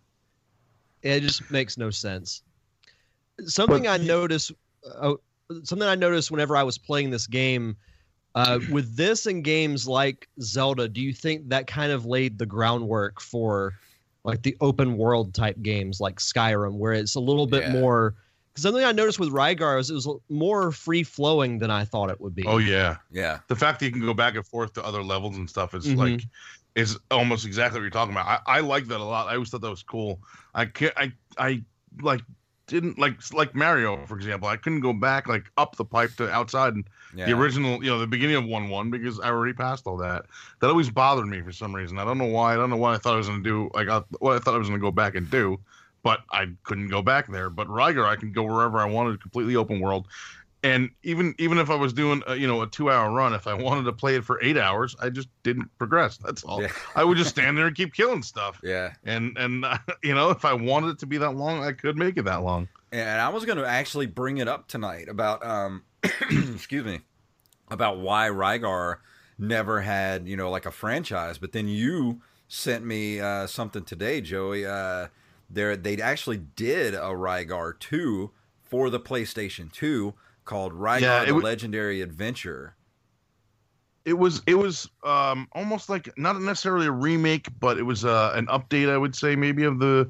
[1.03, 2.43] It just makes no sense.
[3.47, 4.53] Something I noticed,
[4.97, 5.14] uh,
[5.65, 7.77] something I noticed whenever I was playing this game,
[8.35, 12.47] uh, with this and games like Zelda, do you think that kind of laid the
[12.47, 13.75] groundwork for
[14.25, 17.73] like the open world type games like Skyrim, where it's a little bit Yeah.
[17.73, 18.15] more?
[18.53, 22.11] Because something I noticed with Rygar is it was more free flowing than I thought
[22.11, 22.45] it would be.
[22.47, 23.41] Oh yeah, yeah.
[23.49, 25.87] the fact that you can go back and forth to other levels and stuff is
[25.87, 25.97] Mhm.
[25.97, 26.23] like
[26.75, 28.43] is almost exactly what you're talking about.
[28.47, 29.27] I, I like that a lot.
[29.27, 30.21] I always thought that was cool.
[30.55, 31.63] I can't I I
[32.03, 32.21] like
[32.69, 34.49] didn't like like Mario for example.
[34.49, 37.27] I couldn't go back like up the pipe to outside and Yeah.
[37.27, 40.27] the original you know the beginning of one one because I already passed all that.
[40.61, 41.99] That always bothered me for some reason.
[41.99, 42.55] I don't know why.
[42.55, 43.71] I don't know what I thought I was gonna do.
[43.75, 45.59] Like I, what I thought I was gonna go back and do,
[46.03, 47.51] but I couldn't go back there.
[47.51, 50.07] But Rygar, I can go wherever I wanted, completely open world.
[50.65, 53.47] And even even if I was doing a, you know a two hour run, if
[53.47, 56.17] I wanted to play it for eight hours, I just didn't progress.
[56.17, 56.61] That's all.
[56.61, 56.73] Yeah.
[56.97, 58.61] I would just stand there and keep killing stuff.
[58.65, 58.95] Yeah.
[59.05, 61.97] And and uh, you know if I wanted it to be that long, I could
[61.97, 62.69] make it that long.
[62.91, 67.01] And I was going to actually bring it up tonight about, um, excuse me,
[67.71, 68.97] about why Rygar
[69.39, 71.39] never had, you know, like a franchise.
[71.39, 74.65] But then you sent me uh, something today, Joey.
[74.65, 75.09] Uh,
[75.51, 78.31] there, they actually did a Rygar two
[78.63, 80.15] for the PlayStation Two
[80.49, 82.75] called Rygar: Yeah, The w- Legendary Adventure.
[84.05, 88.33] It was it was um almost like not necessarily a remake, but it was uh,
[88.35, 90.09] an update, I would say, maybe of the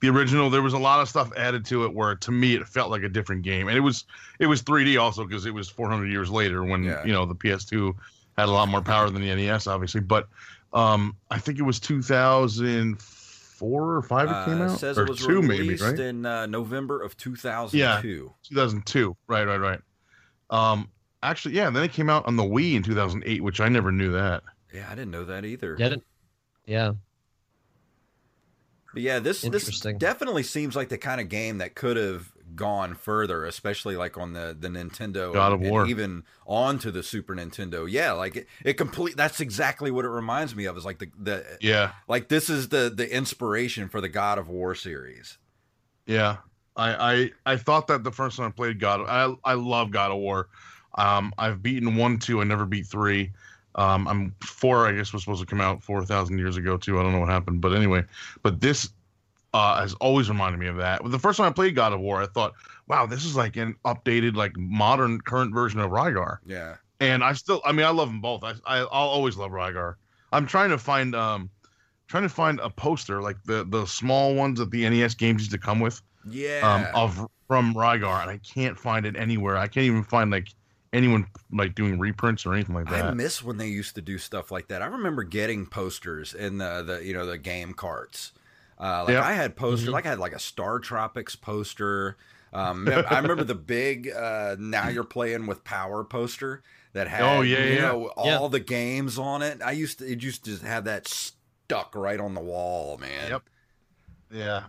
[0.00, 0.48] the original.
[0.48, 3.02] There was a lot of stuff added to it where to me it felt like
[3.02, 4.04] a different game, and it was
[4.38, 7.04] it was 3D also because it was 400 years later when Yeah.
[7.04, 7.94] you know the PS2
[8.38, 10.00] had a lot more power than the NES, obviously.
[10.00, 10.28] But
[10.72, 13.21] Um, I think it was 2004
[13.62, 15.98] or five it came Uh, out, says or it was two maybe, right?
[15.98, 18.32] in uh, November of 2002.
[18.42, 19.16] 2002.
[19.28, 19.80] Right, right, right.
[20.50, 20.90] Um,
[21.22, 21.70] actually, yeah.
[21.70, 24.42] Then it came out on the Wii in 2008, which I never knew that.
[24.74, 25.76] Yeah, I didn't know that either.
[25.78, 26.04] Yeah, didn't-
[26.66, 26.92] yeah.
[28.92, 32.94] But yeah, this this definitely seems like the kind of game that could have gone
[32.94, 35.86] further, especially like on the the Nintendo God of and War.
[35.86, 37.86] even onto the Super Nintendo.
[37.90, 39.16] Yeah, like it, it complete.
[39.16, 40.76] That's exactly what it reminds me of.
[40.76, 44.48] Is like the the Yeah, like this is the the inspiration for the God of
[44.48, 45.38] War series.
[46.06, 46.38] yeah.
[46.74, 50.10] I, I I thought that the first time I played God, I I love God
[50.10, 50.48] of War.
[50.94, 52.40] Um, I've beaten one, two.
[52.40, 53.30] I never beat three.
[53.74, 54.86] Um, I'm four.
[54.86, 56.98] I guess was supposed to come out four thousand years ago too.
[56.98, 58.04] I don't know what happened, but anyway.
[58.42, 58.88] But this
[59.54, 61.02] uh, has always reminded me of that.
[61.04, 62.54] The first time I played God of War, I thought,
[62.88, 66.38] wow, this is like an updated, like modern, current version of Rygar.
[66.46, 68.44] Yeah, and I still, I mean, I love them both.
[68.44, 69.96] I, I I'll always love Rygar.
[70.32, 71.50] I'm trying to find um,
[72.08, 75.52] trying to find a poster like the the small ones that the NES games used
[75.52, 76.60] to come with yeah.
[76.62, 79.56] um of from Rygar, and I can't find it anywhere.
[79.56, 80.48] I can't even find like
[80.92, 83.04] anyone like doing reprints or anything like that.
[83.04, 84.82] I miss when they used to do stuff like that.
[84.82, 88.32] I remember getting posters in the, the you know the game carts.
[88.82, 89.22] Uh, like Yeah.
[89.24, 89.92] I had posters, Mm-hmm.
[89.92, 92.16] like I had like a StarTropics poster.
[92.52, 96.62] Um, I remember the big uh, "Now You're Playing with Power" poster
[96.92, 97.80] that had Oh, yeah, you yeah.
[97.82, 99.62] know all the games on it.
[99.64, 103.30] I used to it used to have that stuck right on the wall, man.
[103.30, 103.42] Yep.
[104.32, 104.64] yeah,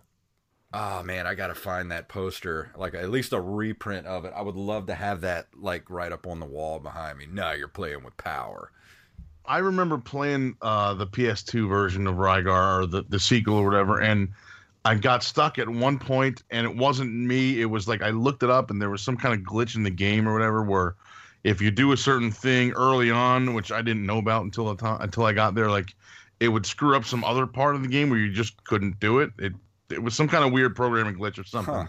[0.71, 4.33] Oh man, I gotta find that poster, like at least a reprint of it.
[4.35, 7.25] I would love to have that like right up on the wall behind me.
[7.29, 8.71] Now you're playing with power.
[9.45, 13.99] I remember playing uh, the PS2 version of Rygar or the, the sequel or whatever,
[14.01, 14.29] and
[14.85, 17.61] I got stuck at one point, and it wasn't me.
[17.61, 19.83] It was like I looked it up, and there was some kind of glitch in
[19.83, 20.95] the game or whatever, where
[21.43, 24.75] if you do a certain thing early on, which I didn't know about until the
[24.75, 25.93] time until I got there, like
[26.39, 29.19] it would screw up some other part of the game where you just couldn't do
[29.19, 29.31] it.
[29.39, 29.53] It
[29.89, 31.87] it was some kind of weird programming glitch or something Huh.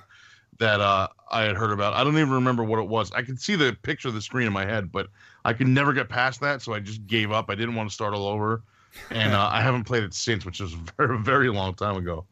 [0.59, 1.95] that uh, I had heard about.
[1.95, 3.11] I don't even remember what it was.
[3.13, 5.09] I could see the picture of the screen in my head, but
[5.45, 7.51] I could never get past that, so I just gave up.
[7.51, 8.63] I didn't want to start all over,
[9.11, 12.25] and uh, I haven't played it since, which was a very, very long time ago.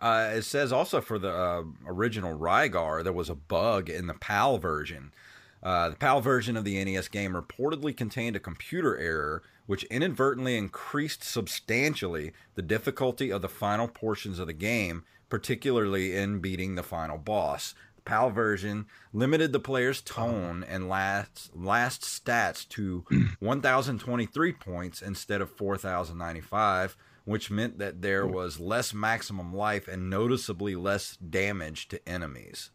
[0.00, 4.14] Uh, it says also for the uh, original Rygar, there was a bug in the
[4.14, 5.12] PAL version.
[5.62, 10.56] Uh, the PAL version of the NES game reportedly contained a computer error which inadvertently
[10.56, 16.82] increased substantially the difficulty of the final portions of the game, particularly in beating the
[16.82, 17.74] final boss.
[18.06, 23.04] The PAL version limited the player's tone and last last stats to
[23.40, 30.76] 1,023 points instead of 4,095 which meant that there was less maximum life and noticeably
[30.76, 32.70] less damage to enemies.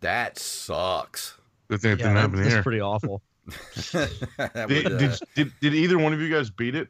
[0.00, 1.38] That sucks.
[1.68, 2.62] Good thing it Yeah, didn't happen that's here.
[2.62, 3.22] pretty awful.
[4.36, 6.88] That Did, would, uh, did, did, did either one of you guys beat it?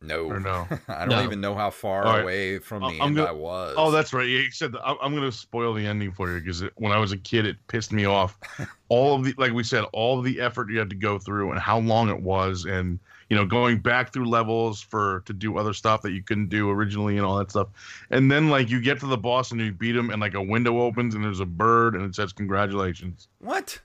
[0.00, 0.66] No, or no?
[0.88, 1.24] I don't No.
[1.24, 2.22] even know how far All right.
[2.22, 3.74] away from the I'm end gonna- I was.
[3.76, 4.28] Oh, that's right.
[4.28, 4.80] Yeah, you said that.
[4.82, 7.46] I- I'm going to spoil the ending for you because when I was a kid,
[7.46, 8.38] it pissed me off.
[8.88, 11.50] All of the, like we said, all of the effort you had to go through
[11.50, 15.58] and how long it was, and you know, going back through levels for to do
[15.58, 17.68] other stuff that you couldn't do originally and all that stuff.
[18.08, 20.42] And then like you get to the boss and you beat him, and like a
[20.42, 23.28] window opens and there's a bird and it says congratulations.
[23.40, 23.78] what?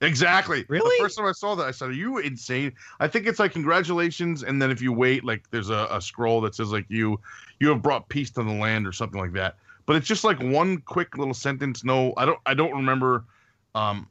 [0.00, 0.64] Exactly.
[0.68, 0.96] Really?
[0.98, 3.52] The first time I saw that, I said, "Are you insane?" I think it's like
[3.52, 7.20] congratulations, and then if you wait, like there's a, a scroll that says like you
[7.58, 9.56] you have brought peace to the land or something like that.
[9.84, 11.84] But it's just like one quick little sentence.
[11.84, 13.24] No, I don't I don't remember
[13.74, 14.08] um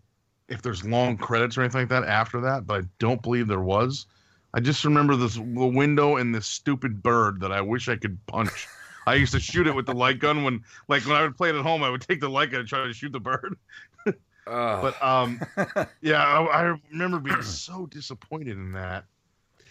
[0.48, 3.62] if there's long credits or anything like that after that, but I don't believe there
[3.62, 4.06] was.
[4.54, 8.24] I just remember this the window and this stupid bird that I wish I could
[8.28, 8.68] punch.
[9.08, 11.50] I used to shoot it with the light gun when like when I would play
[11.50, 13.58] it at home, I would take the light gun and try to shoot the bird.
[14.82, 15.42] But um
[16.02, 19.06] yeah, I, I remember being so disappointed in that.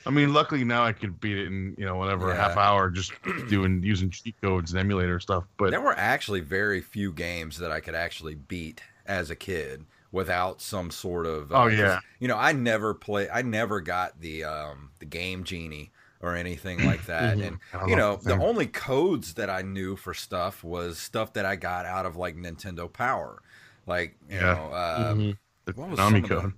[0.06, 2.90] I mean, luckily now I can beat it in you know whatever a half hour,
[2.90, 3.12] just
[3.48, 5.44] doing using cheat codes and emulator stuff.
[5.58, 9.84] But there were actually very few games that I could actually beat as a kid
[10.12, 11.52] without some sort of.
[11.52, 13.28] uh, Oh, yeah You know, I never play.
[13.28, 17.38] I never got the um the game genie or anything like that.
[17.38, 21.44] And you know know, the only codes that I knew for stuff was stuff that
[21.44, 23.42] I got out of like Nintendo Power,
[23.88, 24.54] like you Yeah.
[24.54, 24.72] know.
[24.72, 25.38] Uh, Mhm.
[25.64, 26.52] the what was Konami some of the- code.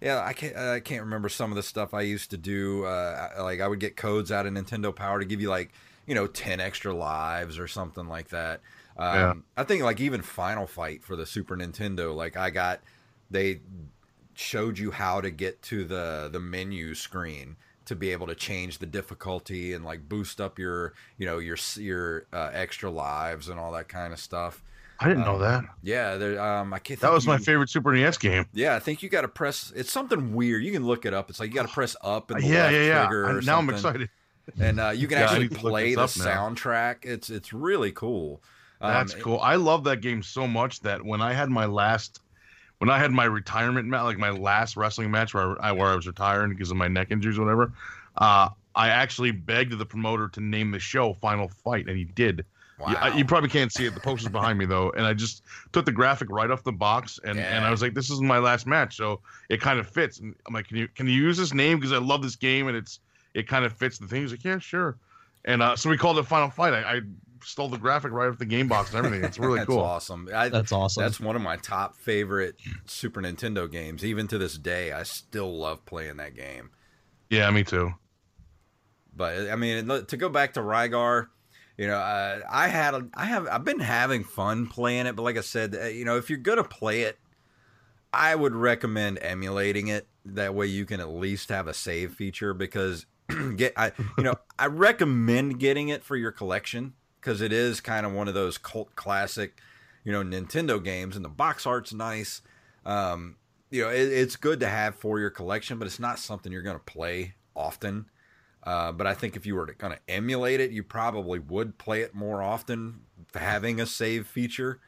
[0.00, 0.56] Yeah, I can't.
[0.56, 2.84] I can't remember some of the stuff I used to do.
[2.84, 5.72] Uh, like I would get codes out of Nintendo Power to give you like
[6.06, 8.60] you know ten extra lives or something like that.
[8.96, 9.34] Um, Yeah.
[9.56, 12.80] I think like even Final Fight for the Super Nintendo, like I got
[13.30, 13.60] they
[14.34, 18.78] showed you how to get to the the menu screen to be able to change
[18.78, 23.58] the difficulty and like boost up your you know your your uh, extra lives and
[23.60, 24.62] all that kind of stuff.
[25.02, 25.64] I didn't know Um, that.
[25.82, 26.40] Yeah, there.
[26.40, 27.00] Um, I can't.
[27.00, 28.46] That was my favorite Super NES game.
[28.52, 29.72] yeah, I think you got to press.
[29.74, 30.62] It's something weird.
[30.64, 31.30] You can look it up.
[31.30, 33.06] It's like you got to press up and the Yeah, yeah, yeah.
[33.06, 33.26] trigger.
[33.26, 34.08] I- or now I'm excited.
[34.60, 36.24] and uh, you can Yeah, actually need to look play the up now.
[36.24, 36.96] soundtrack.
[37.04, 38.42] It's it's really cool.
[38.80, 39.38] Um, That's cool.
[39.40, 42.20] I love that game so much that when I had my last,
[42.78, 45.94] when I had my retirement match, like my last wrestling match where I where I
[45.94, 47.72] was retiring because of my neck injuries or whatever,
[48.16, 52.44] uh, I actually begged the promoter to name the show Final Fight, and he did.
[52.88, 53.16] You, I- Wow.
[53.16, 53.94] you probably can't see it.
[53.94, 57.18] The poster's behind me though, and I just took the graphic right off the box,
[57.24, 60.18] and, and I was like, "This is my last match," so it kind of fits.
[60.20, 62.68] And I'm like, "Can you can you use this name because I love this game
[62.68, 63.00] and it's
[63.34, 64.96] it kind of fits the thing?" He's like, "Yeah, sure."
[65.44, 66.72] And uh, so we called it Final Fight.
[66.72, 67.00] I, I
[67.44, 69.24] stole the graphic right off the game box and everything.
[69.24, 69.80] It's really that's cool.
[69.80, 70.28] awesome.
[70.32, 71.02] I, That's awesome.
[71.02, 72.54] That's one of my top favorite
[72.86, 74.04] Super Nintendo games.
[74.04, 76.70] Even to this day, I still love playing that game.
[77.30, 77.92] Yeah, me too.
[79.14, 81.26] But I mean, to go back to Rygar,
[81.82, 85.16] you know, uh, I had, a, I have, I've been having fun playing it.
[85.16, 87.18] But like I said, uh, you know, if you're gonna play it,
[88.12, 90.06] I would recommend emulating it.
[90.24, 93.06] That way, you can at least have a save feature because
[93.56, 98.06] get, I, you know, I recommend getting it for your collection because it is kind
[98.06, 99.58] of one of those cult classic,
[100.04, 102.42] you know, Nintendo games, and the box art's nice.
[102.86, 103.38] Um,
[103.72, 106.62] you know, it, it's good to have for your collection, but it's not something you're
[106.62, 108.06] to play often.
[108.62, 111.78] Uh, but I think if you were to kind of emulate it, you probably would
[111.78, 113.00] play it more often,
[113.34, 114.80] having a save feature.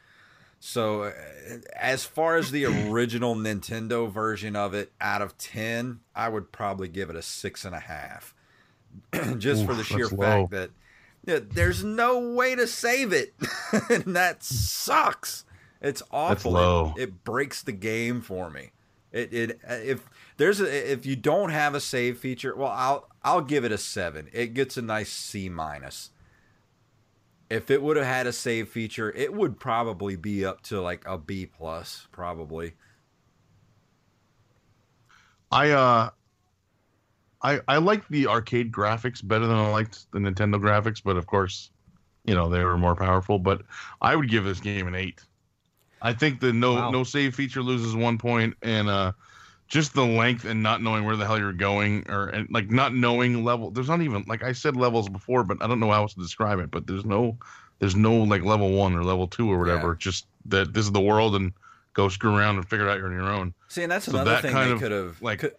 [0.61, 1.12] So, uh,
[1.77, 6.89] as far as the original Nintendo version of it, out of ten, I would probably
[6.89, 8.35] give it a six and a half,
[9.39, 10.47] just for the sheer low.
[10.47, 10.70] fact that
[11.27, 13.35] yeah, there's no way to save it,
[13.91, 15.45] and that sucks.
[15.81, 16.95] It's awful.
[16.97, 17.03] It-.
[17.03, 18.70] It, breaks the game for me.
[19.12, 23.09] It it uh, if there's a if you don't have a save feature, well, I'll
[23.22, 24.28] I'll give it a seven.
[24.32, 26.11] It gets a nice C minus.
[27.49, 31.03] If it would have had a save feature, it would probably be up to like
[31.07, 32.74] a B plus, probably.
[35.51, 36.11] I uh
[37.43, 41.26] I I like the arcade graphics better than I liked the Nintendo graphics, but of
[41.26, 41.70] course,
[42.24, 43.62] you know, they were more powerful, but
[44.01, 45.22] I would give this game an 8.
[46.03, 46.82] I think the no Wow.
[46.82, 49.12] no save feature loses 1 point and uh
[49.68, 52.94] just the length and not knowing where the hell you're going or and like not
[52.94, 56.02] knowing level there's not even like I said levels before but I don't know how
[56.02, 57.36] else to describe it but there's no
[57.78, 59.96] there's no like level 1 or level 2 or whatever Yeah.
[59.98, 61.52] just that this is the world and
[61.94, 63.54] go screw around and figure it out on your own.
[63.68, 65.54] See, and that's So another that thing kind they could have like- could,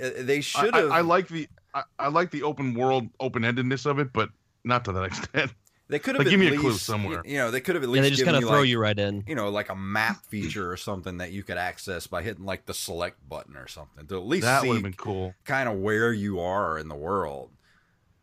[0.00, 0.90] uh, they I- should I, have.
[0.90, 4.30] I like the I, I like the open world open endedness of it, but
[4.64, 5.52] not to that extent.
[5.90, 7.22] They could have like, give at me a clue least- somewhere.
[7.24, 8.78] You know, they could have at least yeah, they just kind of throw like, you
[8.78, 9.24] right in.
[9.26, 12.66] you know, like a map feature or something that you could access by hitting like
[12.66, 15.34] the select button or something to at least that would see have been cool.
[15.44, 17.50] kind of where you are in the world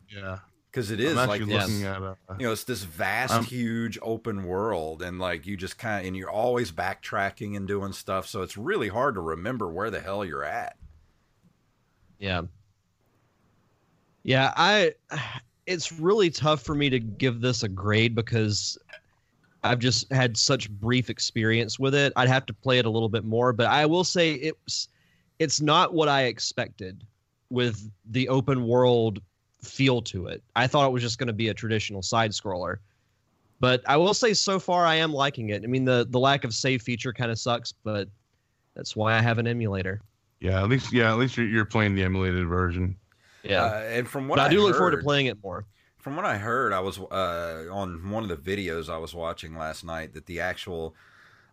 [0.10, 0.40] Yeah,
[0.72, 2.02] because it is like this, looking at.
[2.04, 6.02] Uh, you know, it's this vast, Um, huge open world, and like you just kind
[6.02, 9.90] of, and you're always backtracking and doing stuff, so it's really hard to remember where
[9.90, 10.78] the hell you're at.
[12.20, 12.44] Yeah.
[14.22, 14.94] Yeah, I
[15.66, 18.78] it's really tough for me to give this a grade because
[19.64, 22.14] I've just had such brief experience with it.
[22.16, 24.90] I'd have to play it a little bit more, but I will say it's
[25.40, 27.04] it's not what I expected
[27.50, 29.22] with the open world
[29.64, 30.44] feel to it.
[30.56, 32.78] I thought it was just going to be a traditional side scroller.
[33.60, 35.64] But I will say so far I am liking it.
[35.64, 38.08] I mean the the lack of save feature kind of sucks, but
[38.76, 40.02] that's why I have an emulator.
[40.42, 42.98] yeah, at least yeah, at least you're, you're playing the emulated version.
[43.46, 43.64] Yeah.
[43.64, 45.66] Uh, and from what but I, I, do look forward to playing it more.
[45.98, 49.58] From what I heard, I was uh, on one of the videos I was watching
[49.58, 50.96] last night that the actual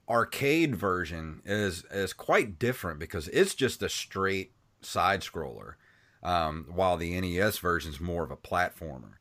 [0.09, 5.75] arcade version is is quite different because it's just a straight side scroller,
[6.23, 9.15] um, while the NES version is more of a platformer.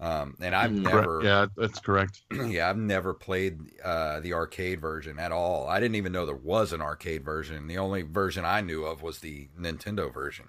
[0.00, 0.94] Um, and I've Correct.
[0.94, 2.22] never, Yeah, that's correct.
[2.30, 5.66] yeah, I've never played uh, the arcade version at all.
[5.66, 7.66] I didn't even know there was an arcade version.
[7.66, 10.46] The only version I knew of was the Nintendo version.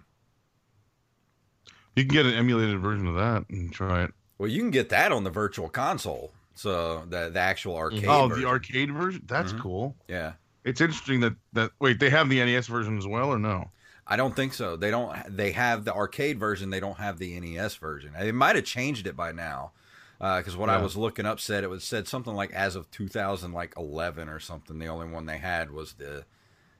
[1.95, 4.11] You can get an emulated version of that and try it.
[4.37, 6.31] Well, you can get that on the virtual console.
[6.55, 8.05] So the the actual arcade.
[8.07, 8.43] oh, version.
[8.43, 9.23] the arcade version.
[9.25, 9.59] That's Mhm.
[9.61, 9.95] cool.
[10.07, 10.33] Yeah.
[10.65, 13.71] It's interesting that that wait they have the NES version as well or no?
[14.05, 14.75] I don't think so.
[14.75, 15.15] They don't.
[15.35, 16.69] They have the arcade version.
[16.69, 18.11] They don't have the NES version.
[18.17, 19.71] They might have changed it by now,
[20.19, 23.53] because what I was looking up said it was said something like as of 2000
[23.53, 24.79] like 11 or something.
[24.79, 26.25] The only one they had was the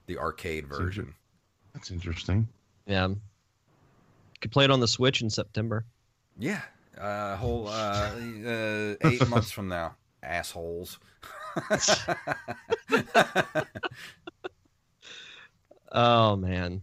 [0.08, 1.14] the arcade version.
[1.74, 2.48] That's interesting.
[2.88, 3.10] Yeah.
[4.42, 5.86] Could play it on the Switch in September.
[6.38, 6.62] Yeah,
[6.98, 7.72] uh, whole uh,
[8.12, 11.00] uh, eight months from now, assholes.
[15.92, 16.82] Oh man.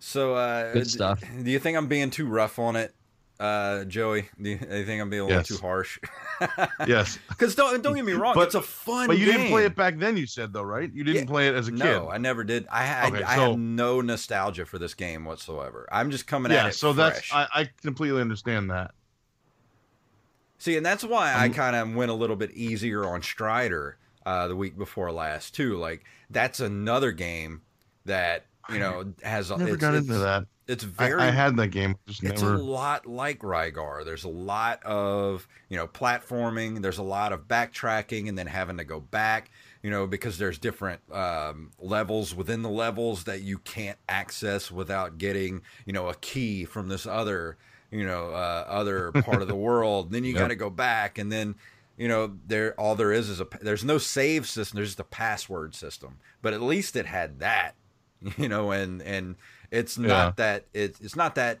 [0.00, 1.20] So uh, Good stuff.
[1.20, 2.94] Do you think I'm being too rough on it?
[3.42, 4.28] Uh, Joey?
[4.40, 5.48] Do you, do you think I'm being a little Yes.
[5.48, 5.98] too harsh?
[6.86, 7.18] Yes.
[7.28, 9.02] Because don't don't get me wrong, But- it's a fun.
[9.02, 9.06] Game.
[9.08, 10.16] But you didn't play it back then.
[10.16, 10.92] You said though, right?
[10.92, 11.28] You didn't Yeah.
[11.28, 11.78] play it as a kid.
[11.80, 12.66] No, I never did.
[12.70, 15.86] I I, Okay, I so- have no nostalgia for this game whatsoever.
[15.92, 16.64] I'm just coming at it.
[16.64, 16.70] yeah.
[16.70, 17.30] So fresh.
[17.30, 18.92] that's I, I completely understand that.
[20.58, 23.98] See, and that's why I Um, kind of went a little bit easier on Strider
[24.24, 25.76] uh, the week before last too.
[25.76, 27.62] Like that's another game
[28.04, 29.50] that you know has.
[29.50, 30.46] Never it's, got into that.
[30.68, 31.20] It's I, very.
[31.22, 32.54] I had that game, just it's never.
[32.54, 34.04] a lot like Rygar.
[34.04, 36.82] There's a lot of you know platforming.
[36.82, 39.50] There's a lot of backtracking and then having to go back.
[39.82, 45.18] You know because there's different um, levels within the levels that you can't access without
[45.18, 47.56] getting you know a key from this other
[47.90, 50.12] you know uh, other part of the world.
[50.12, 50.40] Then you Yep.
[50.40, 51.56] got to go back and then
[51.96, 54.76] you know there all there is is a there's no save system.
[54.76, 56.18] There's just a password system.
[56.40, 57.74] But at least it had that.
[58.38, 59.36] You know and and
[59.70, 60.32] it's not Yeah.
[60.36, 61.60] that it's it's not that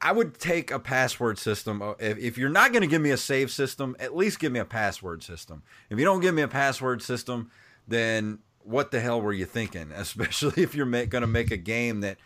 [0.00, 1.80] I would take a password system.
[1.80, 4.52] Uh, If, if you're not going to give me a save system, at least give
[4.52, 5.62] me a password system.
[5.88, 7.50] If you don't give me a password system,
[7.88, 9.92] then what the hell were you thinking?
[9.96, 12.18] Especially if you're going to make a game that,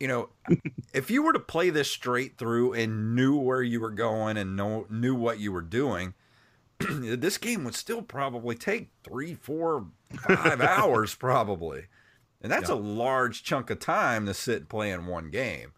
[0.00, 0.30] you know,
[0.94, 4.56] if you were to play this straight through and knew where you were going and
[4.56, 6.14] know, knew what you were doing,
[6.78, 9.86] this game would still probably take three, four,
[10.26, 11.86] five hours, probably.
[12.42, 15.72] And that's a large chunk of time to sit and play in one game.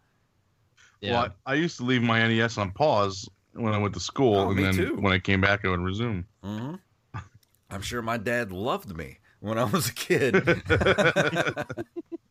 [1.00, 1.12] Yeah.
[1.12, 4.40] Well, I, I used to leave my NES on pause when I went to school,
[4.40, 4.96] Oh, and me then too.
[4.96, 6.24] when I came back, I would resume.
[6.42, 6.74] hmm
[7.70, 10.34] I'm sure my dad loved me when I was a kid.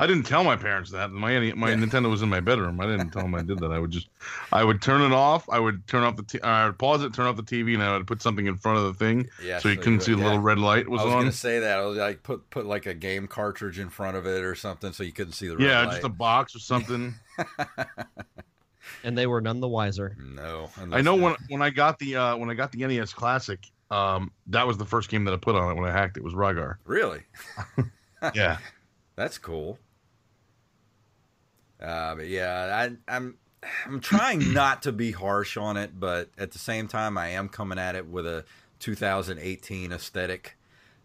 [0.00, 1.10] I didn't tell my parents that.
[1.10, 2.80] My NE my Nintendo was in my bedroom.
[2.80, 3.72] I didn't tell them I did that.
[3.72, 4.08] I would just,
[4.52, 5.48] I would turn it off.
[5.50, 7.82] I would turn off the, t- I would pause it, turn off the TV, and
[7.82, 10.00] I would put something in front of the thing, Yeah, so you so couldn't you
[10.02, 11.02] see would- the little red light was, on.
[11.02, 11.20] I was on.
[11.22, 11.78] gonna say that.
[11.78, 14.92] I was like put put like a game cartridge in front of it or something,
[14.92, 15.68] so you couldn't see the red light.
[15.70, 15.90] yeah, light.
[15.94, 17.14] just a box or something.
[19.04, 20.16] and they were none the wiser.
[20.20, 23.58] No, I know when when I got the uh, when I got the NES Classic,
[23.90, 26.22] um, that was the first game that I put on it when I hacked it
[26.22, 26.76] was Rygar.
[26.84, 27.22] Really?
[28.34, 28.58] Yeah.
[29.14, 29.78] That's cool.
[31.80, 33.36] Uh, but yeah, I, I'm
[33.86, 37.48] I'm trying not to be harsh on it, but at the same time, I am
[37.48, 38.44] coming at it with a
[38.80, 40.56] 2018 aesthetic.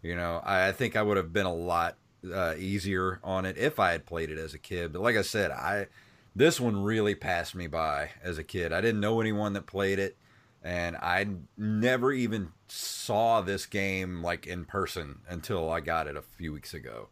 [0.01, 1.97] You know, I, I think I would have been a lot
[2.32, 4.93] uh, easier on it if I had played it as a kid.
[4.93, 5.88] But like I said, I
[6.36, 8.74] this one really passed me by as a kid.
[8.74, 10.17] I didn't know anyone that played it,
[10.63, 16.21] and I never even saw this game like in person until I got it a
[16.21, 17.09] few weeks ago.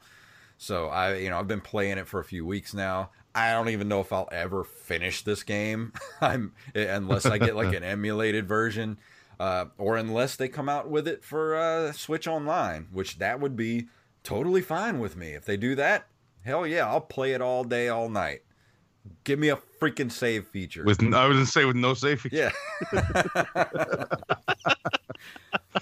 [0.57, 3.09] So I, you know, I've been playing it for a few weeks now.
[3.34, 5.93] I don't even know if I'll ever finish this game.
[6.21, 8.97] I'm unless I get like an emulated version,
[9.39, 13.55] uh, or unless they come out with it for uh, Switch Online, which that would
[13.55, 13.88] be
[14.23, 15.29] totally fine with me.
[15.29, 16.07] If they do that,
[16.43, 18.41] hell yeah, I'll play it all day, all night.
[19.23, 20.84] Give me a freaking save feature.
[20.84, 22.51] With I was gonna say with no save feature.
[22.93, 24.05] yeah.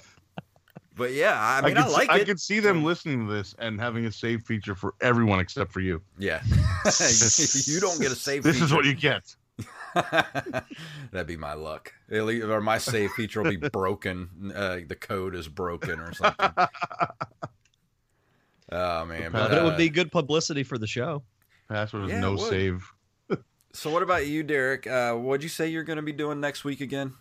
[1.00, 2.26] but yeah, I mean, I, could, like I it.
[2.26, 5.80] could see them listening to this and having a save feature for everyone except for
[5.80, 6.02] you.
[6.18, 6.42] Yeah.
[6.44, 8.64] you don't get a save This feature.
[8.66, 9.34] is what you get.
[11.10, 11.94] That'd be my luck.
[12.10, 14.52] At least, or my save feature will be broken.
[14.54, 16.50] Uh, the code is broken or something.
[18.70, 21.22] Oh man, But but, it would uh, be good publicity for the show.
[21.70, 22.86] Password is Yeah, no save.
[23.72, 24.86] So what about you, Derek?
[24.86, 27.14] Uh, what'd you say you're going to be doing next week again?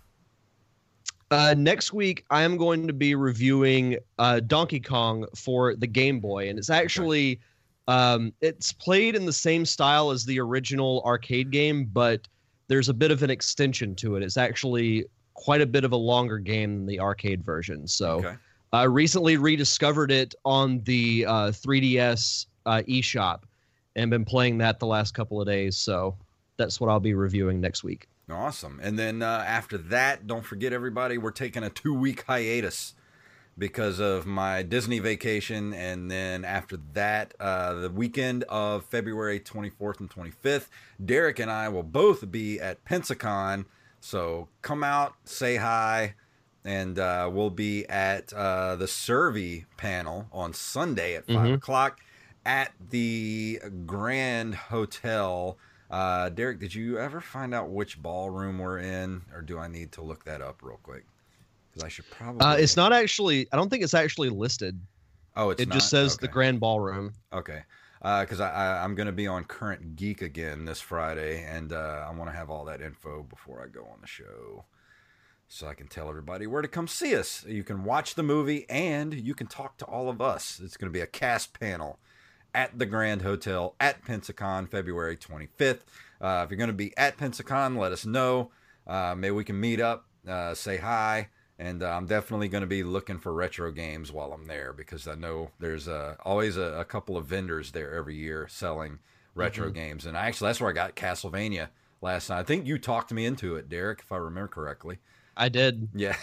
[1.31, 6.19] Uh, next week, I am going to be reviewing uh, Donkey Kong for the Game
[6.19, 7.39] Boy, and it's actually
[7.87, 12.27] um, it's played in the same style as the original arcade game, but
[12.67, 14.23] there's a bit of an extension to it.
[14.23, 17.87] It's actually quite a bit of a longer game than the arcade version.
[17.87, 18.35] So, Okay.
[18.71, 23.41] I recently rediscovered it on the uh, 3DS uh, eShop,
[23.95, 25.75] and been playing that the last couple of days.
[25.75, 26.15] So
[26.57, 28.07] that's what I'll be reviewing next week.
[28.29, 28.79] Awesome.
[28.83, 32.93] And then uh, after that, don't forget everybody, we're taking a two week hiatus
[33.57, 35.73] because of my Disney vacation.
[35.73, 40.67] And then after that, uh, the weekend of February 24th and 25th,
[41.03, 43.65] Derek and I will both be at Pensacon.
[43.99, 46.15] So come out, say hi,
[46.63, 51.53] and uh, we'll be at uh, the Survey panel on Sunday at 5 Mhm.
[51.55, 51.99] o'clock
[52.45, 55.57] at the Grand Hotel.
[55.89, 59.91] Uh, Derek, did you ever find out which ballroom we're in, or do I need
[59.93, 61.05] to look that up real quick?
[61.69, 62.41] Because I should probably.
[62.41, 63.47] Uh, it's not actually.
[63.51, 64.79] I don't think it's actually listed.
[65.35, 65.99] Oh, it's it just not?
[65.99, 67.13] says the Grand Ballroom.
[67.33, 67.63] Okay.
[68.01, 72.05] Because I, I, I'm going to be on Current Geek again this Friday, and uh,
[72.07, 74.65] I want to have all that info before I go on the show.
[75.51, 77.43] So I can tell everybody where to come see us.
[77.47, 80.61] You can watch the movie and you can talk to all of us.
[80.63, 81.97] It's going to be a cast panel.
[82.53, 85.81] At the Grand Hotel at Pensacon, February 25th.
[86.21, 88.51] Uh, if you're going to be at Pensacon, let us know.
[88.85, 91.29] Uh, maybe we can meet up, uh, say hi.
[91.57, 95.07] And uh, I'm definitely going to be looking for retro games while I'm there because
[95.07, 98.99] I know there's uh, always a, a, couple of vendors there every year selling
[99.35, 99.73] retro mm-hmm.
[99.73, 100.05] games.
[100.05, 101.67] And actually, that's where I got Castlevania
[102.01, 102.39] last night.
[102.39, 104.99] I think you talked me into it, Derek, if I remember correctly.
[105.35, 105.89] I did.
[105.93, 106.15] Yeah.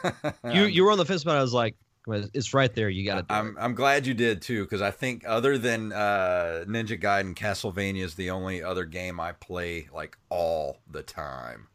[0.52, 1.74] you you were on the fence, but I was like,
[2.06, 2.88] it's right there.
[2.88, 3.26] You got it.
[3.30, 8.02] I'm I'm glad you did too, because I think other than uh, Ninja Gaiden, Castlevania
[8.02, 11.68] is the only other game I play like all the time.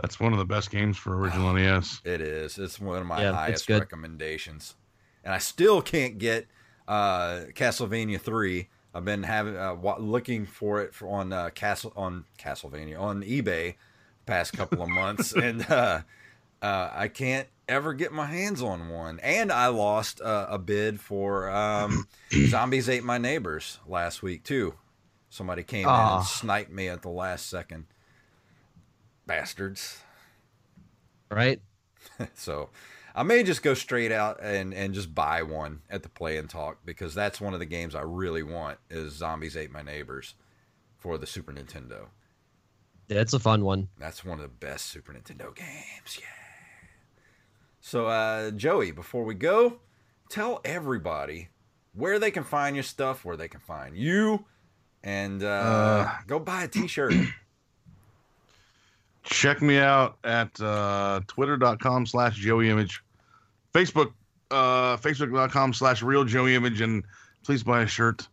[0.00, 2.00] That's one of the best games for original NES.
[2.04, 2.58] It is.
[2.58, 4.74] It's one of my yeah, highest recommendations,
[5.22, 6.46] and I still can't get
[6.88, 8.68] uh, Castlevania three.
[8.94, 13.74] I've been having uh, looking for it for, on uh, Castle on Castlevania on eBay
[14.24, 16.00] past couple of months, and uh,
[16.62, 19.18] uh, I can't ever get my hands on one.
[19.20, 24.74] And I lost uh, a bid for um, Zombies Ate My Neighbors last week too.
[25.30, 27.86] Somebody came in and sniped me at the last second
[29.26, 30.02] bastards.
[31.30, 31.62] Right?
[32.34, 32.68] so
[33.14, 36.50] I may just go straight out and, and just buy one at the play and
[36.50, 40.34] talk because that's one of the games I really want is Zombies Ate My Neighbors
[40.98, 42.08] for the Super Nintendo.
[43.08, 43.88] Yeah, it's a fun one.
[43.98, 46.18] That's one of the best Super Nintendo games.
[46.20, 46.41] Yeah.
[47.82, 49.80] So uh, Joey, before we go,
[50.30, 51.48] tell everybody
[51.94, 54.44] where they can find your stuff, where they can find you,
[55.02, 57.12] and uh, uh, go buy a t-shirt.
[59.24, 63.02] check me out at uh, twitter.com slash joey image
[63.72, 64.12] facebook
[64.50, 67.04] uh, facebook.com slash real joey image and
[67.44, 68.26] please buy a shirt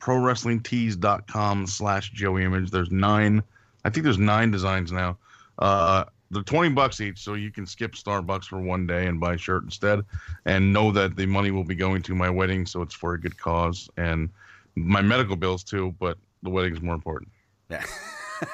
[0.00, 3.42] prowrestlingtees.com slash joey image there's nine
[3.84, 5.18] i think there's nine designs now
[5.58, 9.34] uh, they're 20 bucks each so you can skip starbucks for one day and buy
[9.34, 10.00] a shirt instead
[10.44, 13.20] and know that the money will be going to my wedding so it's for a
[13.20, 14.30] good cause and
[14.74, 17.30] my medical bills too but the wedding is more important
[17.68, 17.84] yeah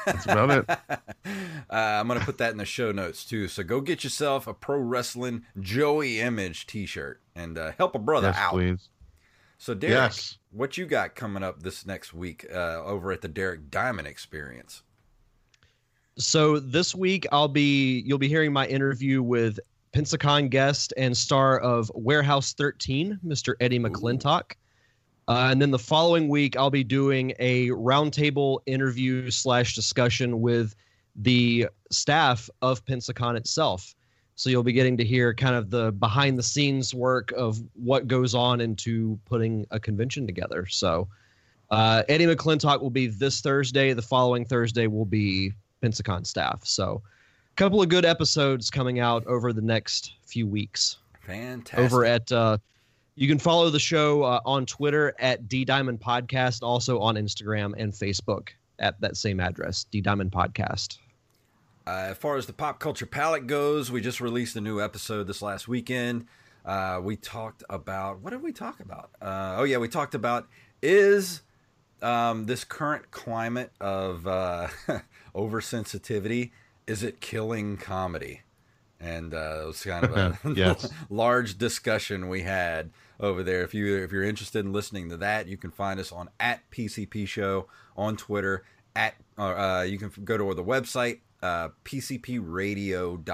[0.05, 0.79] That's about it.
[1.69, 3.49] Uh, I'm going to put that in the show notes too.
[3.49, 8.29] So go get yourself a pro wrestling Joey Image T-shirt and uh, help a brother
[8.29, 8.53] yes, out.
[8.53, 8.89] Please.
[9.59, 10.39] So Derek, yes.
[10.53, 14.83] what you got coming up this next week uh, over at the Derek Diamond Experience?
[16.19, 19.61] So this week I'll be you'll be hearing my interview with
[19.93, 23.55] Pensacon guest and star of Warehouse 13, Mr.
[23.61, 24.53] Eddie McClintock.
[25.29, 30.75] Uh, and then the following week, I'll be doing a roundtable interview slash discussion with
[31.17, 33.95] the staff of Pensacon itself.
[34.37, 38.07] So you'll be getting to hear kind of the behind the scenes work of what
[38.07, 40.67] goes on into putting a convention together.
[40.67, 41.09] So
[41.71, 43.95] uh, Eddie McClintock will be this Thursday.
[43.95, 45.53] The following Thursday will be
[45.83, 46.65] Pensacon staff.
[46.65, 47.03] So
[47.53, 50.99] a couple of good episodes coming out over the next few weeks.
[51.27, 51.85] Fantastic.
[51.85, 52.59] Over at uh,
[53.17, 57.75] you can follow the show uh, on Twitter at D Diamond Podcast, also on Instagram
[57.77, 58.49] and Facebook
[58.79, 60.99] at that same address, D Diamond Podcast.
[61.87, 65.27] Uh, as far as the pop culture palette goes, we just released a new episode
[65.27, 66.27] this last weekend.
[66.65, 69.11] Uh, we talked about what did we talk about?
[69.23, 70.49] Uh, oh yeah, we talked about
[70.83, 71.43] is
[72.03, 74.67] um, this current climate of uh,
[75.37, 76.51] oversensitivity
[76.87, 78.43] is it killing comedy?
[79.01, 80.89] And uh, it was kind of a yes.
[81.11, 83.63] large discussion we had over there.
[83.63, 86.69] If you if you're interested in listening to that, you can find us on at
[86.71, 88.65] PCP Show on Twitter.
[88.95, 93.25] At uh, you can go to the website uh, pcpradio.com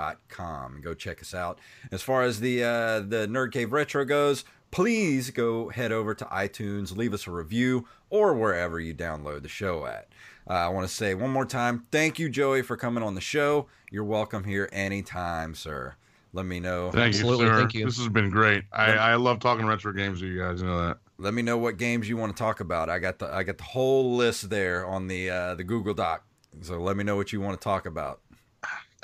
[0.82, 1.58] go check us out.
[1.90, 6.24] As far as the uh, the Nerd Cave Retro goes, please go head over to
[6.26, 10.08] iTunes, leave us a review, or wherever you download the show at.
[10.48, 13.20] Uh, I want to say one more time, thank you, Joey, for coming on the
[13.20, 13.68] show.
[13.90, 15.94] You're welcome here anytime, sir
[16.32, 16.90] let me know.
[16.90, 17.58] Thank Absolutely, you, sir.
[17.58, 17.84] Thank you.
[17.84, 18.64] This has been great.
[18.72, 20.60] I, I love talking retro games with you guys.
[20.60, 20.98] You know that.
[21.18, 22.88] Let me know what games you want to talk about.
[22.88, 26.24] I got the I got the whole list there on the uh, the Google Doc.
[26.62, 28.20] So let me know what you want to talk about.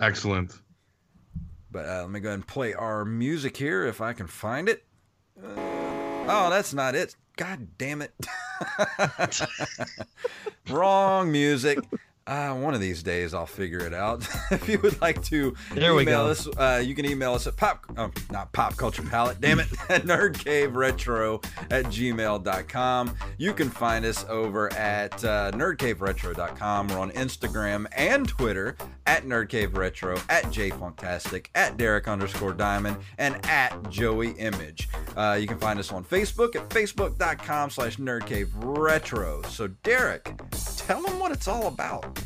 [0.00, 0.52] Excellent.
[1.70, 4.68] But uh, let me go ahead and play our music here if I can find
[4.68, 4.84] it.
[5.42, 5.50] Uh,
[6.28, 7.14] oh, that's not it.
[7.38, 8.12] God damn it.
[10.68, 11.78] Wrong music.
[12.28, 14.28] Uh, one of these days I'll figure it out.
[14.50, 17.86] if you would like to there email us, uh, you can email us at pop,
[17.96, 23.14] oh, not pop culture palette, damn it, at nerdcaveretro at gmail.com.
[23.38, 26.88] You can find us over at uh, nerdcaveretro.com.
[26.88, 28.76] We're on Instagram and Twitter
[29.06, 34.90] at nerdcaveretro, at jfunktastic, at Derek underscore diamond, and at Joey Image.
[35.16, 39.46] Uh, you can find us on Facebook at facebook.com slash nerdcaveretro.
[39.46, 40.30] So Derek,
[40.76, 42.17] tell them what it's all about.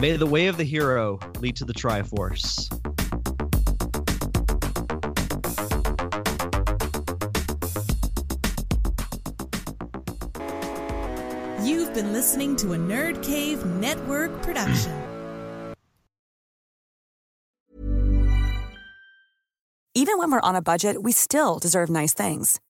[0.00, 2.68] May the way of the hero lead to the Triforce.
[11.64, 14.92] You've been listening to a Nerd Cave Network production.
[19.94, 22.60] Even when we're on a budget, we still deserve nice things.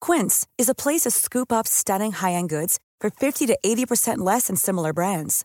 [0.00, 4.46] Quince is a place to scoop up stunning high-end goods for 50 to 80% less
[4.46, 5.44] than similar brands.